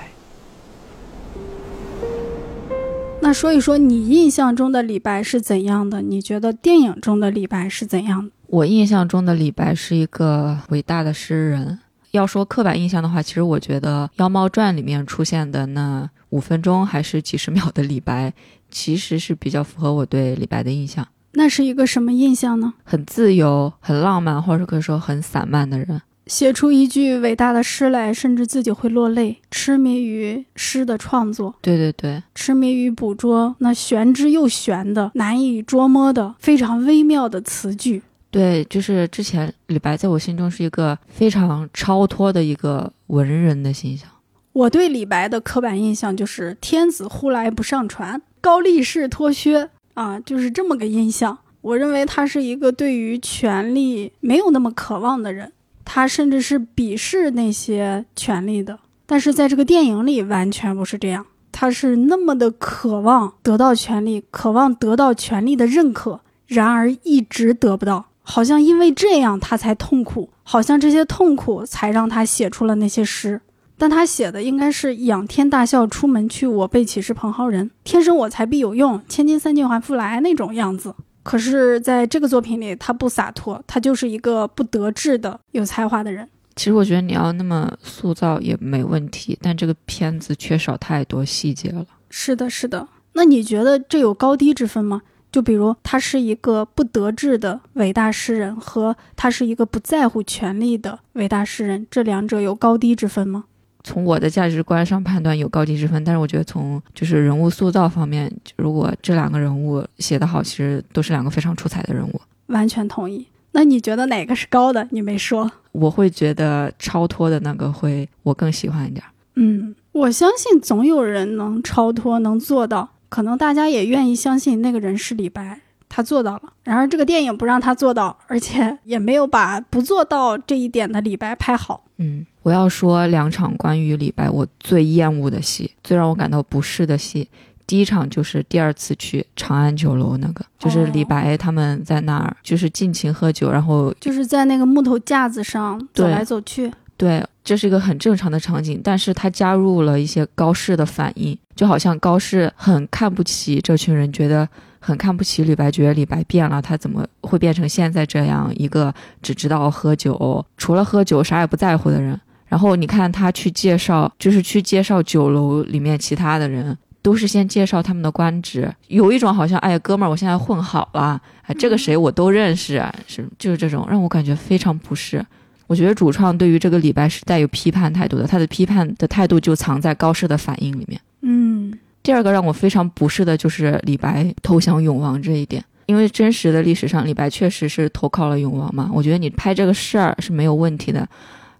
[3.21, 6.01] 那说一说你印象中的李白是怎样的？
[6.01, 8.31] 你觉得电影中的李白是怎样的？
[8.47, 11.79] 我印象中的李白是一个伟大的诗人。
[12.15, 18.33] 要说刻板印象的话，其实我觉得《妖猫传》里面出现的那五分钟还是几十秒的李白，
[18.71, 21.05] 其实是比较符合我对李白的印象。
[21.33, 22.73] 那是一个什么印象呢？
[22.83, 26.01] 很自由、很浪漫，或者可以说很散漫的人。
[26.27, 31.53] 写出一句伟大的诗来，甚至自己会落泪，痴迷于诗的创作。
[31.61, 38.01] 对对对，痴迷于捕捉那玄之又玄的、难以捉摸的、非常微妙的词句。
[38.35, 44.09] 对，就是之前李白在我心中是一个非常超脱的一个文人的形象。
[44.51, 51.37] 我对李白的刻板印象就是“天子呼来不上船，高力士脱靴”啊，就是这么个印象。
[51.61, 55.53] 我认为他是一个对于权力没有那么渴望的人。
[55.85, 61.25] 他甚至是鄙视那些权力的，但是在这个电影里完全不是这样。
[61.53, 73.39] 他是那么的渴望得到权力，渴望得到权力的认可，然而一直得不到，好像因为这样他才痛苦，好像这些痛苦才让他写出了那些诗。
[73.77, 77.69] 但他写的应该是“仰天大笑出门去，我辈岂是蓬蒿人？
[77.83, 80.95] 天生我材必有用，千金散尽还复来”那种样子。
[81.23, 86.27] 可是，在这个作品里，他不洒脱，他就是一个不得志的有才华的人。
[86.55, 91.85] 其实，我觉得你要那么塑造也没问题，但这个片子缺少太多细节了。
[92.09, 92.87] 是的，是的。
[93.11, 95.01] 那你觉得这有高低之分吗？
[95.35, 103.43] 就比如，他是一个不得志的伟大诗人，和他是一个不在乎权力的伟大诗人，这两者有高低之分吗？
[103.83, 112.21] 从我的价值观上判断有高低之分，但是我觉得从就是人物塑造方面，如果这两个人物写得好，其实都是两个非常出彩的人物。
[112.45, 113.27] 完全同意。
[113.51, 114.87] 那你觉得哪个是高的？
[114.91, 115.51] 你没说。
[115.73, 119.03] 我会觉得超脱的那个会我更喜欢一点。
[119.35, 122.91] 嗯，我相信总有人能超脱，能做到。
[123.15, 126.51] 可能大家也愿意相信那个人是李白，他做到了。
[126.65, 131.85] 然而这个电影不让他做到，而且也没有把不做到这一点的李白拍好。
[131.95, 137.29] 嗯，我要说两场关于李白我最厌恶的戏，最让我感到不适的戏。
[137.65, 146.69] 第一场就是第二次去长安酒楼那个，就是李白他们在那儿就是尽情喝酒，然后就是在那个木头架子上走来走去。
[146.97, 154.47] 对，这是一个很正常的场景，但是他加入了一些高适的反应，就好像高适很看不起这群人，觉得。
[154.87, 162.21] 很看不起李白，觉得李白变了，他怎么会变成现在这样一个只知道喝酒，除了喝酒啥也不在乎的人？
[162.45, 175.25] 然后你看他去介绍，就是去介绍酒楼里面其他的人，都是先介绍他们的官职，有一种好像哎呀哥们儿，我现在混好了，哎这个谁我都认识，是就是这种让我感觉非常不适。
[175.67, 180.99] 我觉得主创对于这个李白是带有批判态度的，他的批判的态度就藏在高适的反应里面。
[181.21, 181.73] 嗯。
[182.03, 191.09] 第二个让我非常不适的就是李白投降永王这一点，因为真实的历史上李白确实是投靠了永王嘛，我觉得你拍这个事儿是没有问题的，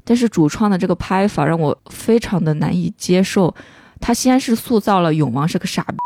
[0.04, 3.52] 但是主创的这个拍法让我非常的难以接受。
[4.00, 5.98] 他先是塑造了永王是个傻逼，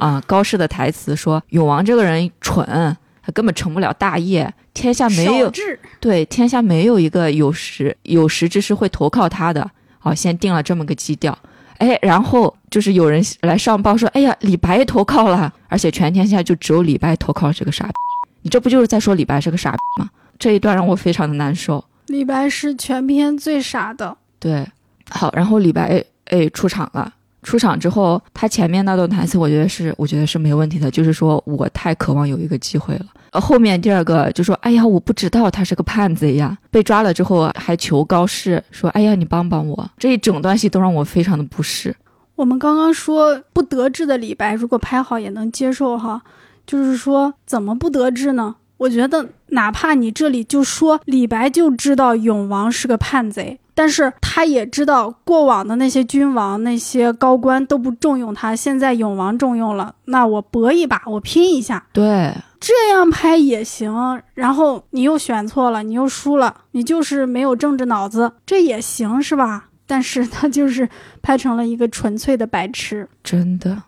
[0.00, 2.96] 啊，高适的台词说永王这个人蠢，
[3.28, 5.52] 他根本成不了大业，天下没有
[6.00, 11.38] 对天下没有一个有识有识之士会投靠他的，好，先定了这么个基调。
[11.76, 17.92] 哎，然后就是有人来上报说，哎呀，李白投靠了，而且全天下就只有李白投靠这个傻逼，
[18.40, 20.08] 你这不就是在说李白是个傻逼吗？
[20.38, 21.84] 这一段让我非常的难受。
[22.06, 24.16] 李白是全篇最傻的。
[24.38, 24.66] 对，
[25.10, 27.12] 好，然后李白哎出场了。
[27.42, 30.90] 出场之后，他前面那段台词，我觉得是，我觉得是没有问题的。
[30.90, 33.06] 就是说我太渴望有一个机会了。
[33.32, 36.56] 呃，后面第二个就说，哎呀，我不知道他是个叛贼呀。
[36.70, 39.90] 被抓了之后还求高适说，哎呀，你帮帮我。
[39.98, 41.94] 这一整段戏都让我非常的不适。
[42.36, 46.22] 我们刚刚说不得志的李白，如果拍好也能接受哈。
[46.66, 48.56] 就是说怎么不得志呢？
[48.76, 53.58] 我觉得哪怕你这里就说李白就知道永王是个叛贼。
[53.78, 64.20] 但是他也知道过往的那些君王、那些高官都不重用他，现在永王重用了，那我搏一把，我拼一下，对，这样拍也行。
[64.34, 69.66] 然后你又选错了，你又输了，你就是没有政治脑子，这也行是吧？
[69.86, 70.88] 但是他就是
[71.22, 73.84] 拍成了一个纯粹的白痴，真的。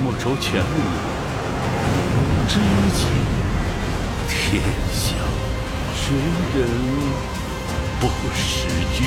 [0.00, 0.80] 莫愁权力
[2.46, 2.60] 知
[2.94, 3.06] 己，
[4.28, 5.16] 天下
[5.96, 6.14] 谁
[6.56, 7.25] 人？
[8.08, 9.06] 不识君。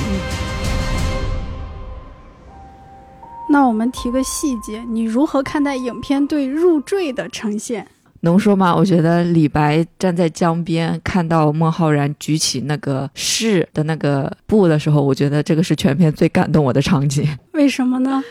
[3.48, 7.86] 那我们提个细节，你如何看待影片对入赘的呈现？
[8.20, 8.76] 能说吗？
[8.76, 17.26] 我觉得李白站在江边，看到孟浩然举起那个士的那个布的时候，我觉得这个是全片最感动我的场景。
[17.52, 18.22] 为什么呢？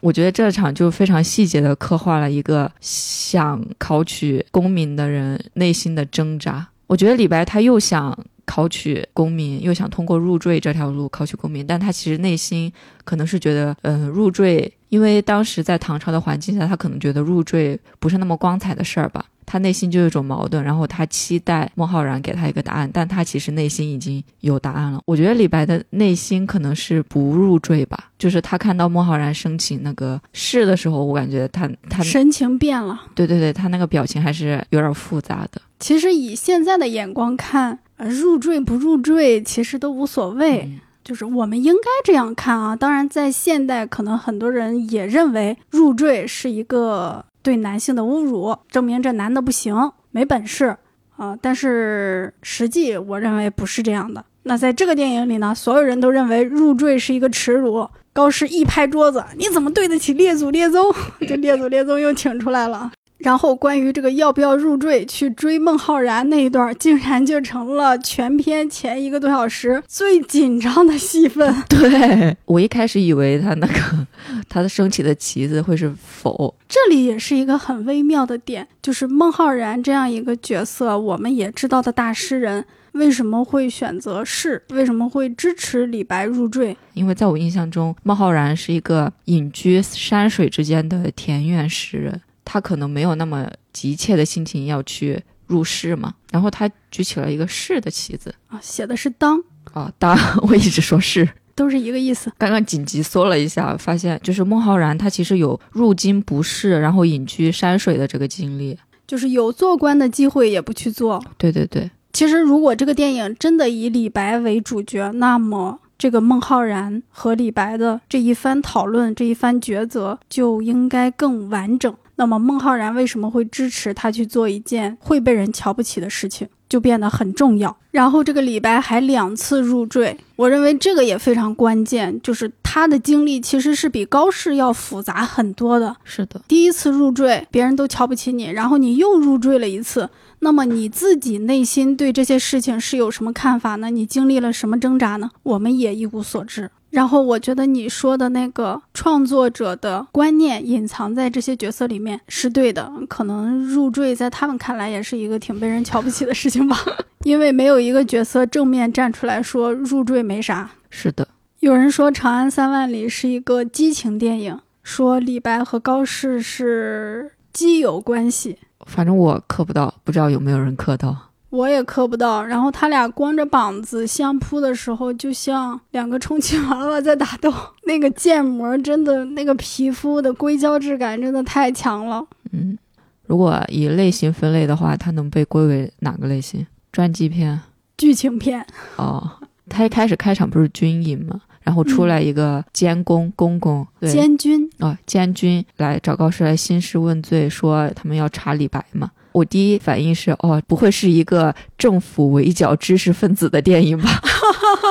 [0.00, 6.68] 我觉得这场就非常细节的刻画了一个想考取功名的人内心的挣扎。
[6.88, 12.72] 我觉得李白他又想考取功名，又想通过入赘这条路考取功名，但他其实内心
[13.04, 19.24] 可能是觉得，嗯，入赘，因为当时在唐朝的环境下，他可能觉得入赘不是那么光彩的事儿吧。
[19.44, 25.00] 他内心就有一种矛盾，然后他期待孟浩然给他一个答案，但他其实内心已经有答案了。
[25.04, 32.98] 我觉得李白的内心可能是不入赘吧，就是他看到孟浩然申请那个试的时候，我感觉他他神情变了。
[33.14, 35.60] 对对对，他那个表情还是有点复杂的。
[35.80, 40.62] 其实以现在的眼光看，呃入赘不入赘其实都无所谓。
[40.62, 42.76] 嗯就是我们应该这样看啊。
[42.76, 49.74] 当然，在现代，可能很多人也认为入赘是一个对男性的侮辱，证明这男的不行，
[50.12, 50.76] 没本事
[51.16, 54.24] 啊、但是实际，我认为不是这样的。
[54.44, 57.88] 那在这个电影里呢，所有人都认为入赘是一个耻辱。
[58.12, 60.94] 高适一拍桌子：“你怎么对得起列祖列宗？”
[61.26, 62.92] 这列祖列宗又请出来了。
[63.22, 71.54] 然后关于这个要不要入赘去追孟浩然那一段，竟然就成了全片前一个多小时最紧张的戏份。
[71.68, 74.06] 对我一开始以为他那个
[74.48, 84.62] 他的升起的旗子会是否，这里也是一个很微妙的点，就是孟浩然这样一个角色，我们也知道的大诗人，为什么会选择是？
[84.70, 86.76] 为什么会支持李白入赘？
[86.94, 96.14] 因为在我印象中，孟浩然是一个隐居山水之间的田园诗人，他可能没有那么急切的心情要去入世嘛。
[96.30, 100.16] 然后他举起了一个士的旗子啊，写的是当，啊，当
[100.48, 101.28] 我一直说是。
[101.54, 102.32] 都是一个意思。
[102.38, 108.76] 刚刚紧急搜了一下，发现就是孟浩然他其实有入京不仕，然后隐居山水的这个经历。
[109.06, 111.22] 就是有做官的机会也不去做。
[111.36, 121.94] 对对对，其实，如果这个电影真的以李白为主角，那么这个孟浩然和李白的这一番讨论、这一番抉择就应该更完整。
[122.16, 127.74] 那么，孟浩然为什么会支持他去做一件会被人瞧不起的事情，就变得很重要。
[127.90, 135.96] 然后，这个李白还两次入赘，我认为这个也非常关键，就是他的经历其实是比高适要复杂很多的。
[136.04, 140.08] 是的，第一次入赘，别人都瞧不起你，然后你又入赘了一次，
[140.40, 143.90] 那么你自己内心对这些事情是有什么看法呢？
[143.90, 145.30] 你经历了什么挣扎呢？
[145.42, 146.70] 我们也一无所知。
[146.92, 156.76] 然后我觉得你说的那个创作者的观念隐藏在这些角色里面是对的，可能入赘在他们看来也是一个挺被人瞧不起的事情吧，
[157.24, 160.70] 因为没有一个角色正面站出来说入赘没啥。
[160.90, 161.26] 是的，
[161.60, 171.16] 有人说《长安三万里》是一个激情电影，说李白和高适是基友关系，反正我磕不到，不知道有没有人磕到。
[171.52, 172.42] 我也磕不到。
[172.42, 177.52] 然后他俩光着膀子相扑的时候，就像两个充气娃娃在打斗，
[177.84, 182.24] 那个建模真的，那个皮肤的硅胶质感真的太强了。
[182.52, 182.78] 嗯，
[183.26, 186.66] 如果以类型分类的话，它能被归为哪个类型？
[186.90, 187.60] 传记片？
[187.98, 188.66] 剧情片？
[188.96, 189.30] 哦，
[189.68, 191.40] 他一开始开场不是军营吗？
[191.62, 199.10] 然后出来一个监公公公，对，监军哦，监军来找高适来兴师问罪，说他们要查李白嘛。
[199.32, 204.20] 我第一反应是，哦，不会是一个政府围剿知识分子的电影吧？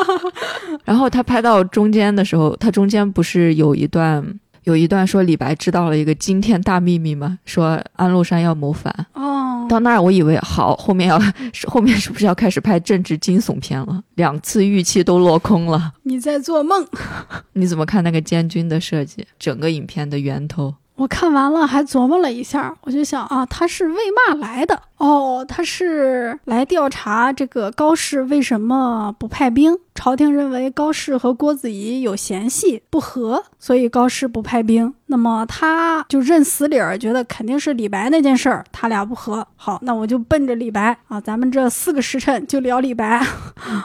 [0.86, 4.26] 然后他拍到中间的时候，他中间不是有一段
[4.64, 7.40] 有一段说李白知道了一个惊天大秘密吗？
[7.46, 8.94] 说安禄山要谋反。
[9.14, 11.20] 哦，到那儿我以为好，后面要
[11.54, 14.04] 是后面是不是要开始拍政治惊悚片了？
[14.16, 15.94] 两次预期都落空了。
[16.04, 16.86] 你在做梦。
[17.54, 19.26] 你怎么看那个监军的设计？
[19.40, 20.74] 整个影片的源头？
[20.96, 24.80] 我看完了还琢磨了一下，我就想啊，他是为嘛来的？
[24.98, 29.78] 哦，他是来调查这个高适为什么不派兵。
[29.94, 34.94] 朝廷认为高适和郭子仪有嫌隙不和，所以高适不派兵。
[35.08, 39.46] 那么他就认死理儿，觉得肯定是李白那件事儿，他俩不和。
[39.56, 43.22] 好，那我就奔着李白啊，咱们这四个时辰就聊李白。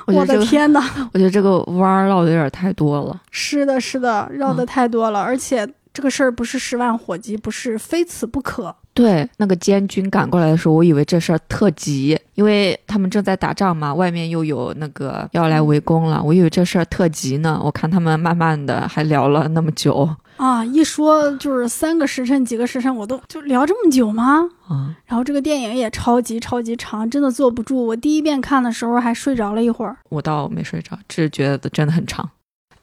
[0.06, 0.80] 我的天哪！
[1.12, 3.20] 我觉得这个弯儿绕的有点太多了。
[3.30, 8.76] 是的，是的，绕的太多了，而且这个事儿不是十万火急，不是非此不可。
[8.92, 17.58] 对，那个监军赶过来的时候，我以为这事儿特急，因为他们正在打仗嘛，外面又有那个要来围攻了，我以为这事儿特急呢。
[17.64, 24.46] 我看他们慢慢的还聊了那么久啊，一说就是三个时辰、几个时辰，我都就聊这么久吗？
[24.68, 27.86] 啊，然后这个电影也超级超级长，真的坐不住。
[27.86, 29.96] 我第一遍看的时候还睡着了一会儿。
[30.10, 32.28] 我倒没睡着，只是觉得真的很长。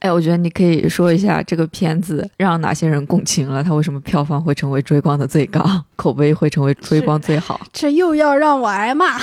[0.04, 7.62] 哎，我觉得你可以说一下这个片子让哪些人共情了，他为什么票房会成为追光的最高，口碑会成为追光最好？
[7.72, 9.18] 这又要让我挨骂。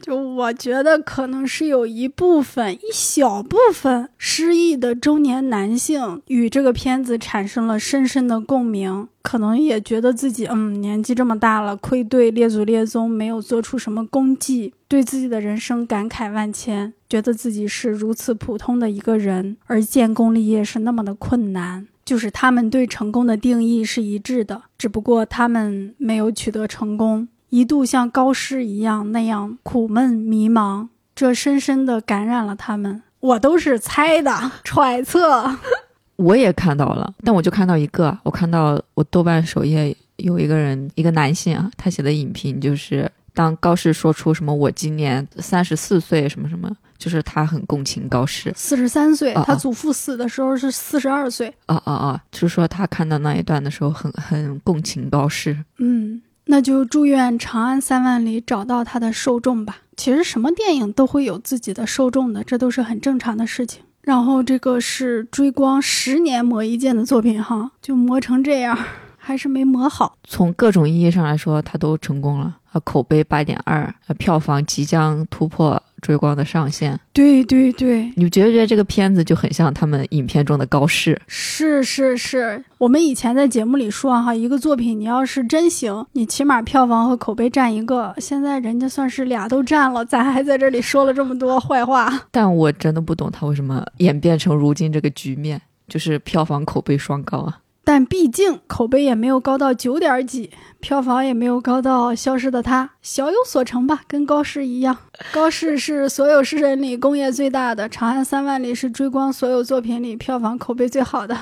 [0.00, 21.86] 就我觉得可能是有一部分、一小部分失意的中年男性与这个片子产生了深深的共鸣，可能也觉得自己嗯年纪这么大了，愧对列祖列宗，没有做出什么功绩，对自己的人生感慨万千，觉得自己是如此普通的一个人，而建功立业是那么的困难。
[22.02, 27.28] 就是他们对成功的定义是一致的，只不过他们没有取得成功。
[27.50, 33.02] 一度像高适一样那样苦闷迷茫，这深深的感染了他们。
[33.20, 35.58] 我都是猜的 揣测，
[36.16, 48.52] 我也看到了，但我就看到一个，我看到我豆瓣首页有一个人，一个男性啊，他写的影评就是当高适说出什么我今年三十四岁什么什么，就是他很共情高适。
[48.56, 51.52] 四十三岁，他祖父死的时候是四十二岁。
[51.66, 52.24] 啊啊啊！
[52.32, 55.56] 就是说他看到那一段的时候很很共情高适。
[55.78, 56.20] 嗯，
[56.50, 59.76] 那就祝愿《长安三万里》找到它的受众吧。
[59.96, 63.82] 其实什么电影都会有自己的受众的，这都是很正常的事情。
[64.02, 68.76] 然后这个是追光十年磨一剑的作品哈，就磨成这样，
[69.16, 70.16] 还是没磨好。
[70.24, 72.80] 从各种意义上来说，它都成功了啊！
[72.80, 76.98] 口碑八点二，票房即将突破追光的上限。
[77.12, 81.20] 对对对，你觉不觉得这个片子就很像他们影片中的高适？
[81.26, 88.14] 是是是，我们以前在节目里说哈，一个作品你要是真行，你起码票房和口碑占一个。
[88.18, 92.12] 现在人家算是俩都占了，咱还在这里说了这么多坏话。
[92.30, 97.59] 但我真的不懂他为什么演变成如今这个局面，就是票房口碑双高啊！
[97.82, 100.50] 但毕竟口碑也没有高到九点几，
[100.80, 104.96] 票房也没有高到《消失的她》，小有所成吧，跟高适一样。
[105.32, 111.36] 高适是所有诗人里功业最大的，《长安三万里》是追光所有作品里票房口碑最好的。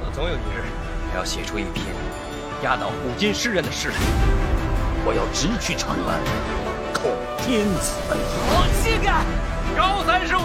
[0.00, 0.62] 我总有一日
[1.12, 1.86] 我要写出一篇
[2.62, 3.94] 压倒古今诗人的诗来。
[5.04, 6.20] 我要直取长安，
[6.94, 7.08] 叩
[7.38, 8.18] 天子门。
[8.50, 9.24] 好气概！
[9.76, 10.40] 高三十五，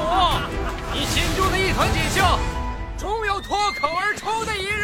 [0.94, 2.24] 你心中的一团锦绣，
[3.48, 4.84] 脱口而出的一日。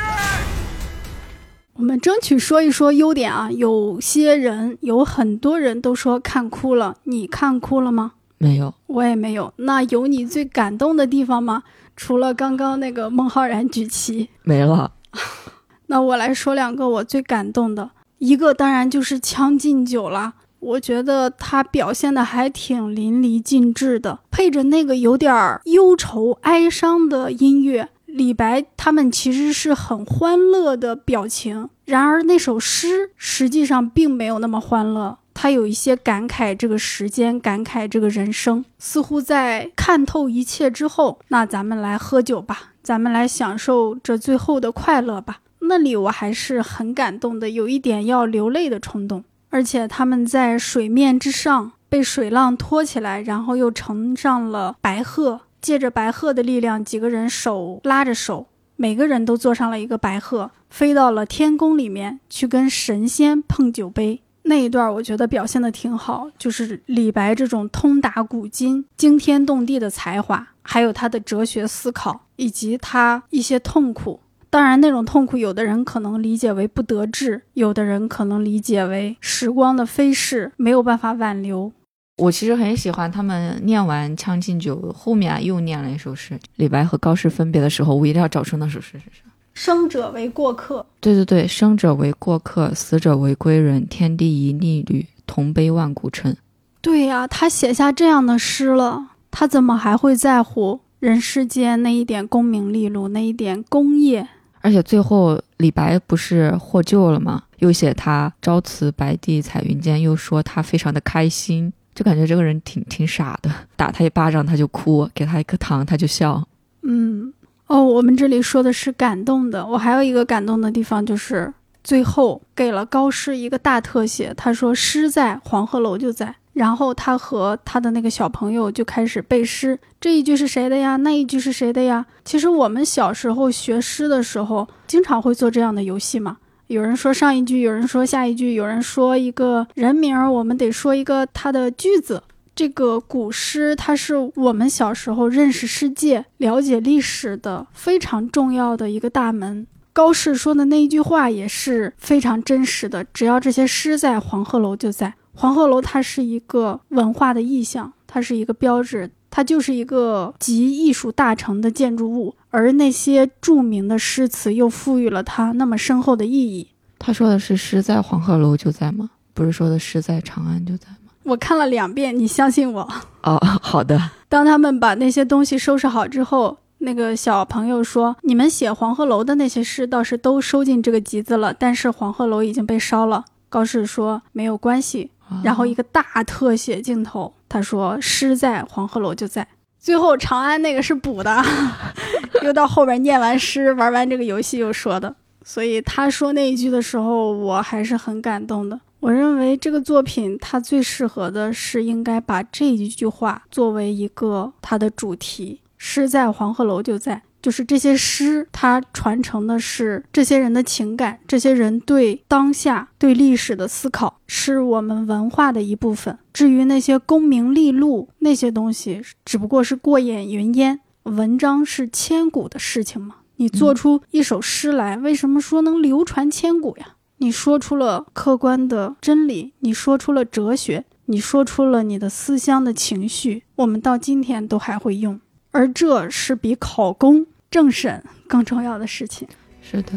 [1.73, 8.13] 我们争取说一说优点啊，有些人有很多人都说看哭了，你看哭了吗？
[8.37, 9.53] 没有，我也没有。
[9.57, 11.63] 那有你最感动的地方吗？
[11.97, 14.93] 除了刚刚那个孟浩然举旗，没了。
[15.87, 17.89] 那我来说两个我最感动的，
[18.19, 20.35] 一个当然就是《将进酒》了。
[20.59, 31.69] 我觉得他表现的还挺淋漓尽致的，配着那个有点儿忧愁哀伤的音乐，李白他们其实是很欢乐的表情。
[31.85, 38.63] 然而那首诗实际上并没有那么欢乐，他有一些感慨这个时间，感慨这个人生。
[38.77, 45.39] 似乎在看透一切之后，那咱们来喝酒吧，咱们来享受这最后的快乐吧。
[45.61, 49.23] 那里我还是很感动的，有一点要流泪的冲动。
[49.49, 64.21] 而且他们在水面之上被水浪托起来，然后又乘上了白鹤，借着白鹤的力量，几个人手拉着手，每个人都坐上了一个白鹤，飞到了天宫里面去跟神仙碰酒杯。
[64.41, 74.19] 那一段我觉得表现的挺好，就是李白这种通达古今、惊天动地的才华，还有他的哲学思考，以及他一些痛苦。
[74.49, 81.71] 当然，那种痛苦，有的人可能理解为不得志，有的人可能理解为时光的飞逝，没有办法挽留。
[82.17, 89.23] 我其实很喜欢他们念完《将进酒》后面啊又念了一首诗，李白和高适分别的时候，我一定要找出那首诗是啥。
[89.55, 93.87] 生者为过客，对对对，生者为过客，死者为归人。
[93.87, 96.35] 天地一逆旅，同悲万古尘。
[96.81, 104.27] 对呀、他写下这样的诗了，他怎么还会在乎人世间那一点功名利禄，那一点功业？
[104.61, 107.43] 而且最后李白不是获救了吗？
[107.57, 116.45] 又写他朝辞白帝彩云间，又说他非常的开心，就感觉这个人挺挺傻的，打他一巴掌他就哭，给他一颗糖他就笑。
[116.81, 117.33] 嗯，
[117.67, 126.35] 哦，我们这里说的是感动的，我还有一个感动的地方就是最后给了高适一个大特写，他说诗在，黄鹤楼就在。
[126.53, 130.97] 然后他和他的那个小朋友就开始背诗，这一句是谁的呀？
[130.97, 132.05] 那一句是谁的呀？
[132.23, 136.37] 其实我们小时候学诗的时候，经常会做这样的游戏嘛。
[136.67, 142.23] 有人说上一句，有人说下一句，有人说一个人名儿，我们得说一个他的句子。
[142.55, 149.65] 这个古诗，它是我们小时候认识世界、了解历史的非常重要的一个大门。
[149.91, 155.15] 高适说的那一句话也是非常真实的，只要这些诗在，黄鹤楼就在。
[155.33, 166.67] 黄鹤楼它是一个文化的意象，它是一个标志，它就是一个集艺术大成的建筑物，而那些著名的诗词又赋予了它那么深厚的意义。
[166.99, 169.09] 他说的是诗在黄鹤楼就在吗？
[169.33, 171.11] 不是说的诗在长安就在吗？
[171.23, 172.87] 我看了两遍，你相信我。
[173.23, 173.99] 哦， 好的。
[174.29, 185.09] 当他们把那些东西收拾好之后，那个小朋友说：“你们写黄鹤楼的那些诗倒是都收进这个集子了，但是黄鹤楼已经被烧了。”高适说：“没有关系。”
[185.43, 189.47] 然后一个大特写镜头，他说：“诗在黄鹤楼就在。”
[189.79, 191.43] 最后长安那个是补的，
[192.43, 195.15] 又到后边念完诗，玩完这个游戏又说的。
[195.43, 198.79] 所以他说那一句的时候，我还是很感动的。
[199.01, 205.59] 我认为这个作品它最适合的是应该把这一句话作为一个它的主题。
[205.77, 216.17] 诗在黄鹤楼就在，就是这些诗，它传承的是这些人的情感，这些人对当下、对历史的思考，是我们文化的一部分。
[216.31, 220.79] 至于那些功名利禄那些东西，只不过是过眼云烟。
[221.03, 226.95] 文章是千古的事情嘛，你做出一首诗来，为什么说能流传千古呀？
[227.17, 235.19] 你说出了客观的真理，你说出了哲学，你说出了你的思乡的情绪，我们到今天都还会用。
[235.51, 239.27] 而这是比考公政审更重要的事情。
[239.61, 239.91] 是的。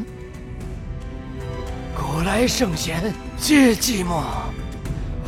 [1.96, 4.22] 古来圣贤皆寂寞，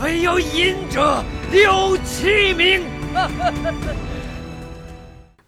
[0.03, 2.83] 唯有饮者留其名。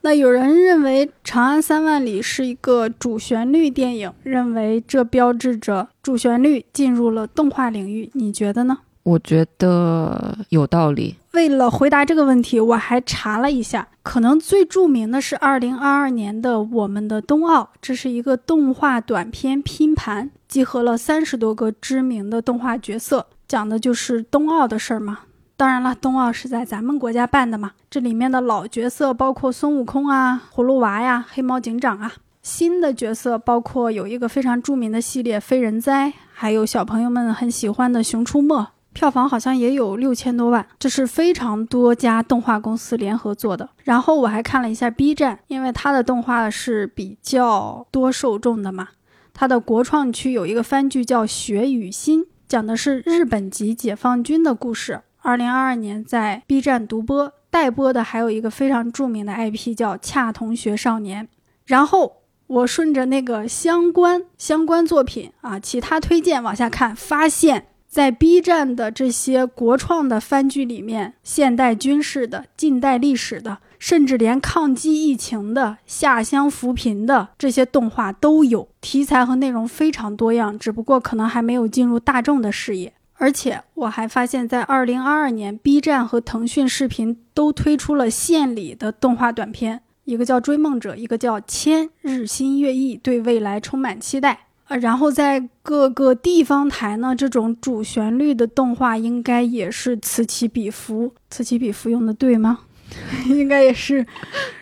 [0.01, 8.11] 那有人认为《长安三万里》是一个主旋律电影，认为这标志着主旋律进入了动画领域。
[8.15, 8.79] 你觉得呢？
[9.03, 11.17] 我觉得有道理。
[11.33, 25.21] 为了回答这个问题，我还查了一下，可能最著名的是二零二二年的《我们的冬奥》，这是一个动画短片拼盘，集合了三十多个知名的动画角色，讲的就是冬奥的事儿嘛。
[25.57, 38.61] 当然了，冬奥是在咱们国家办的嘛，这里面的老角色包括孙悟空啊、葫芦娃呀、黑猫警长啊，新的角色包括有一个非常著名的系列《非人哉》，还有小朋友们很喜欢的《熊出没》。
[38.93, 43.69] 票房好像也有六千多万，这是非常多家动画公司联合做的。
[43.85, 48.89] 然后我还看了一下 B 站，因为它的动画是比较多受众的嘛。
[49.33, 55.01] 它的国创区有一个番剧叫《血与心》，讲的是日本籍解放军的故事。
[55.23, 61.25] 二零二二年在 B 站独播，待播的还有一个非常著名的 IP 叫《恰同学少年》。
[61.67, 62.17] 然后
[62.49, 67.69] 我顺着那个相关相关作品啊，其他推荐往下看，发现。
[67.91, 82.93] 在 B 站的这些国创的番剧里面，现代军事的、近代历史的，甚至连抗击疫情的、下乡扶贫的这些动画都有，题材和内容非常多样，只不过可能还没有进入大众的视野。
[83.15, 94.47] 而且我还发现，在2022年，B 站和腾讯视频都推出了献礼的动画短片，一个叫《追梦者》，一个叫《千日新月异》，对未来充满期待。
[94.71, 101.13] 呃，然后在各个地方台呢，这种主旋律的动画应该也是此起彼伏。
[101.29, 102.61] 此起彼伏用的对吗？
[103.27, 104.07] 应该也是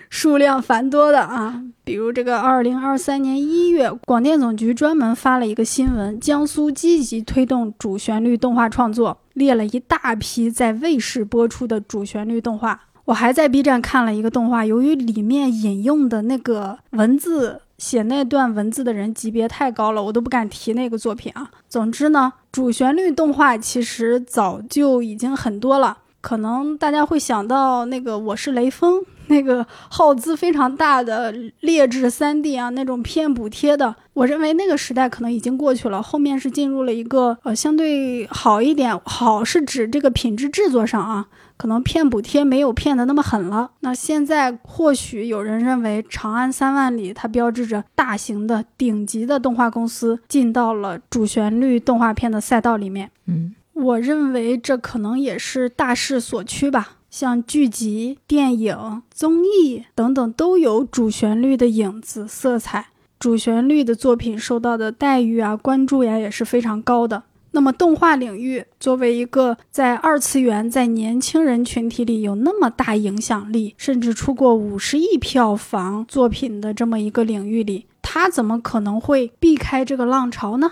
[0.09, 1.63] 数量繁多的啊。
[1.85, 12.81] 比如这个，二零二三年一月，广电总局专门发了一个新闻，江苏积极推动主旋律动画创作，列了一大批在卫视播出的主旋律动画。
[13.05, 17.61] 我还在 B 站看了一个动画，由于里面引用的那个文字。
[17.79, 21.51] 写那段文字的人级别太高了，我都不敢提那个作品啊。
[21.69, 25.99] 总之呢，主旋律动画其实早就已经很多了。
[26.21, 33.95] 可能大家会想到那个《我是雷锋》，那个耗资非常大的劣质 3D 啊，那种骗补贴的。
[34.15, 41.29] 我认为那个时代可能已经过去了，后面是进入了一个呃相对好一点，好是指这个品质制作上啊。
[41.59, 43.73] 可能骗补贴没有骗的那么狠了。
[43.81, 53.11] 那现在或许有人认为《长安三万里》它标志着大型的顶级的动画公司进到了主旋律动画片的赛道里面。
[53.27, 56.93] 嗯，我认为这可能也是大势所趋吧。
[57.11, 62.89] 像剧集、电影、综艺等等都有主旋律的影子色彩，
[63.19, 67.25] 主旋律的作品受到的待遇啊、关注呀也是非常高的。
[67.59, 80.71] 那么，动画领域作为一个在二次元、在年轻人群体里有那么大影响力，甚至出过五十亿票房作品的这么一个领域里，它怎么可能会避开这个浪潮呢？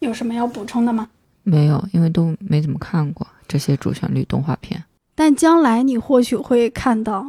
[0.00, 1.10] 有什么要补充的吗？
[1.44, 4.82] 没有，因为都没怎么看过这些主旋律动画片。
[5.14, 7.24] 但将来你或许会看到，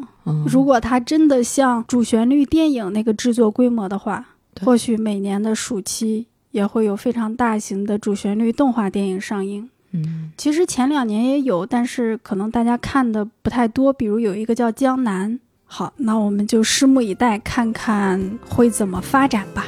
[0.48, 4.26] 如果它真的像主旋律电影那个制作规模的话，
[4.62, 6.26] 或许每年的暑期。
[6.58, 9.70] 也会有非常大型的主旋律动画电影上映。
[9.92, 13.94] 嗯，其实前两年也有，但是可能大家看的不太多。
[13.94, 15.32] 比如有一个叫《江南》。
[15.70, 19.66] 好，那我们就拭目以待，看看会怎么发展吧。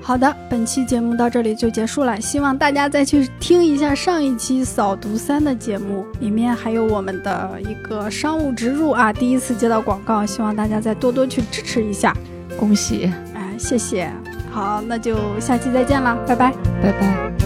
[0.00, 12.16] 好的，本期节目到这里就结束了，希望大家再去听一下上一期扫毒三的节目，里面还有我们的一个商务植入啊，第一次接到广告，希望大家再多多去支持一下。
[12.58, 14.10] 恭喜，哎，谢谢。
[14.56, 16.50] 好，那就下期再见了，拜拜。
[16.82, 17.45] 拜拜。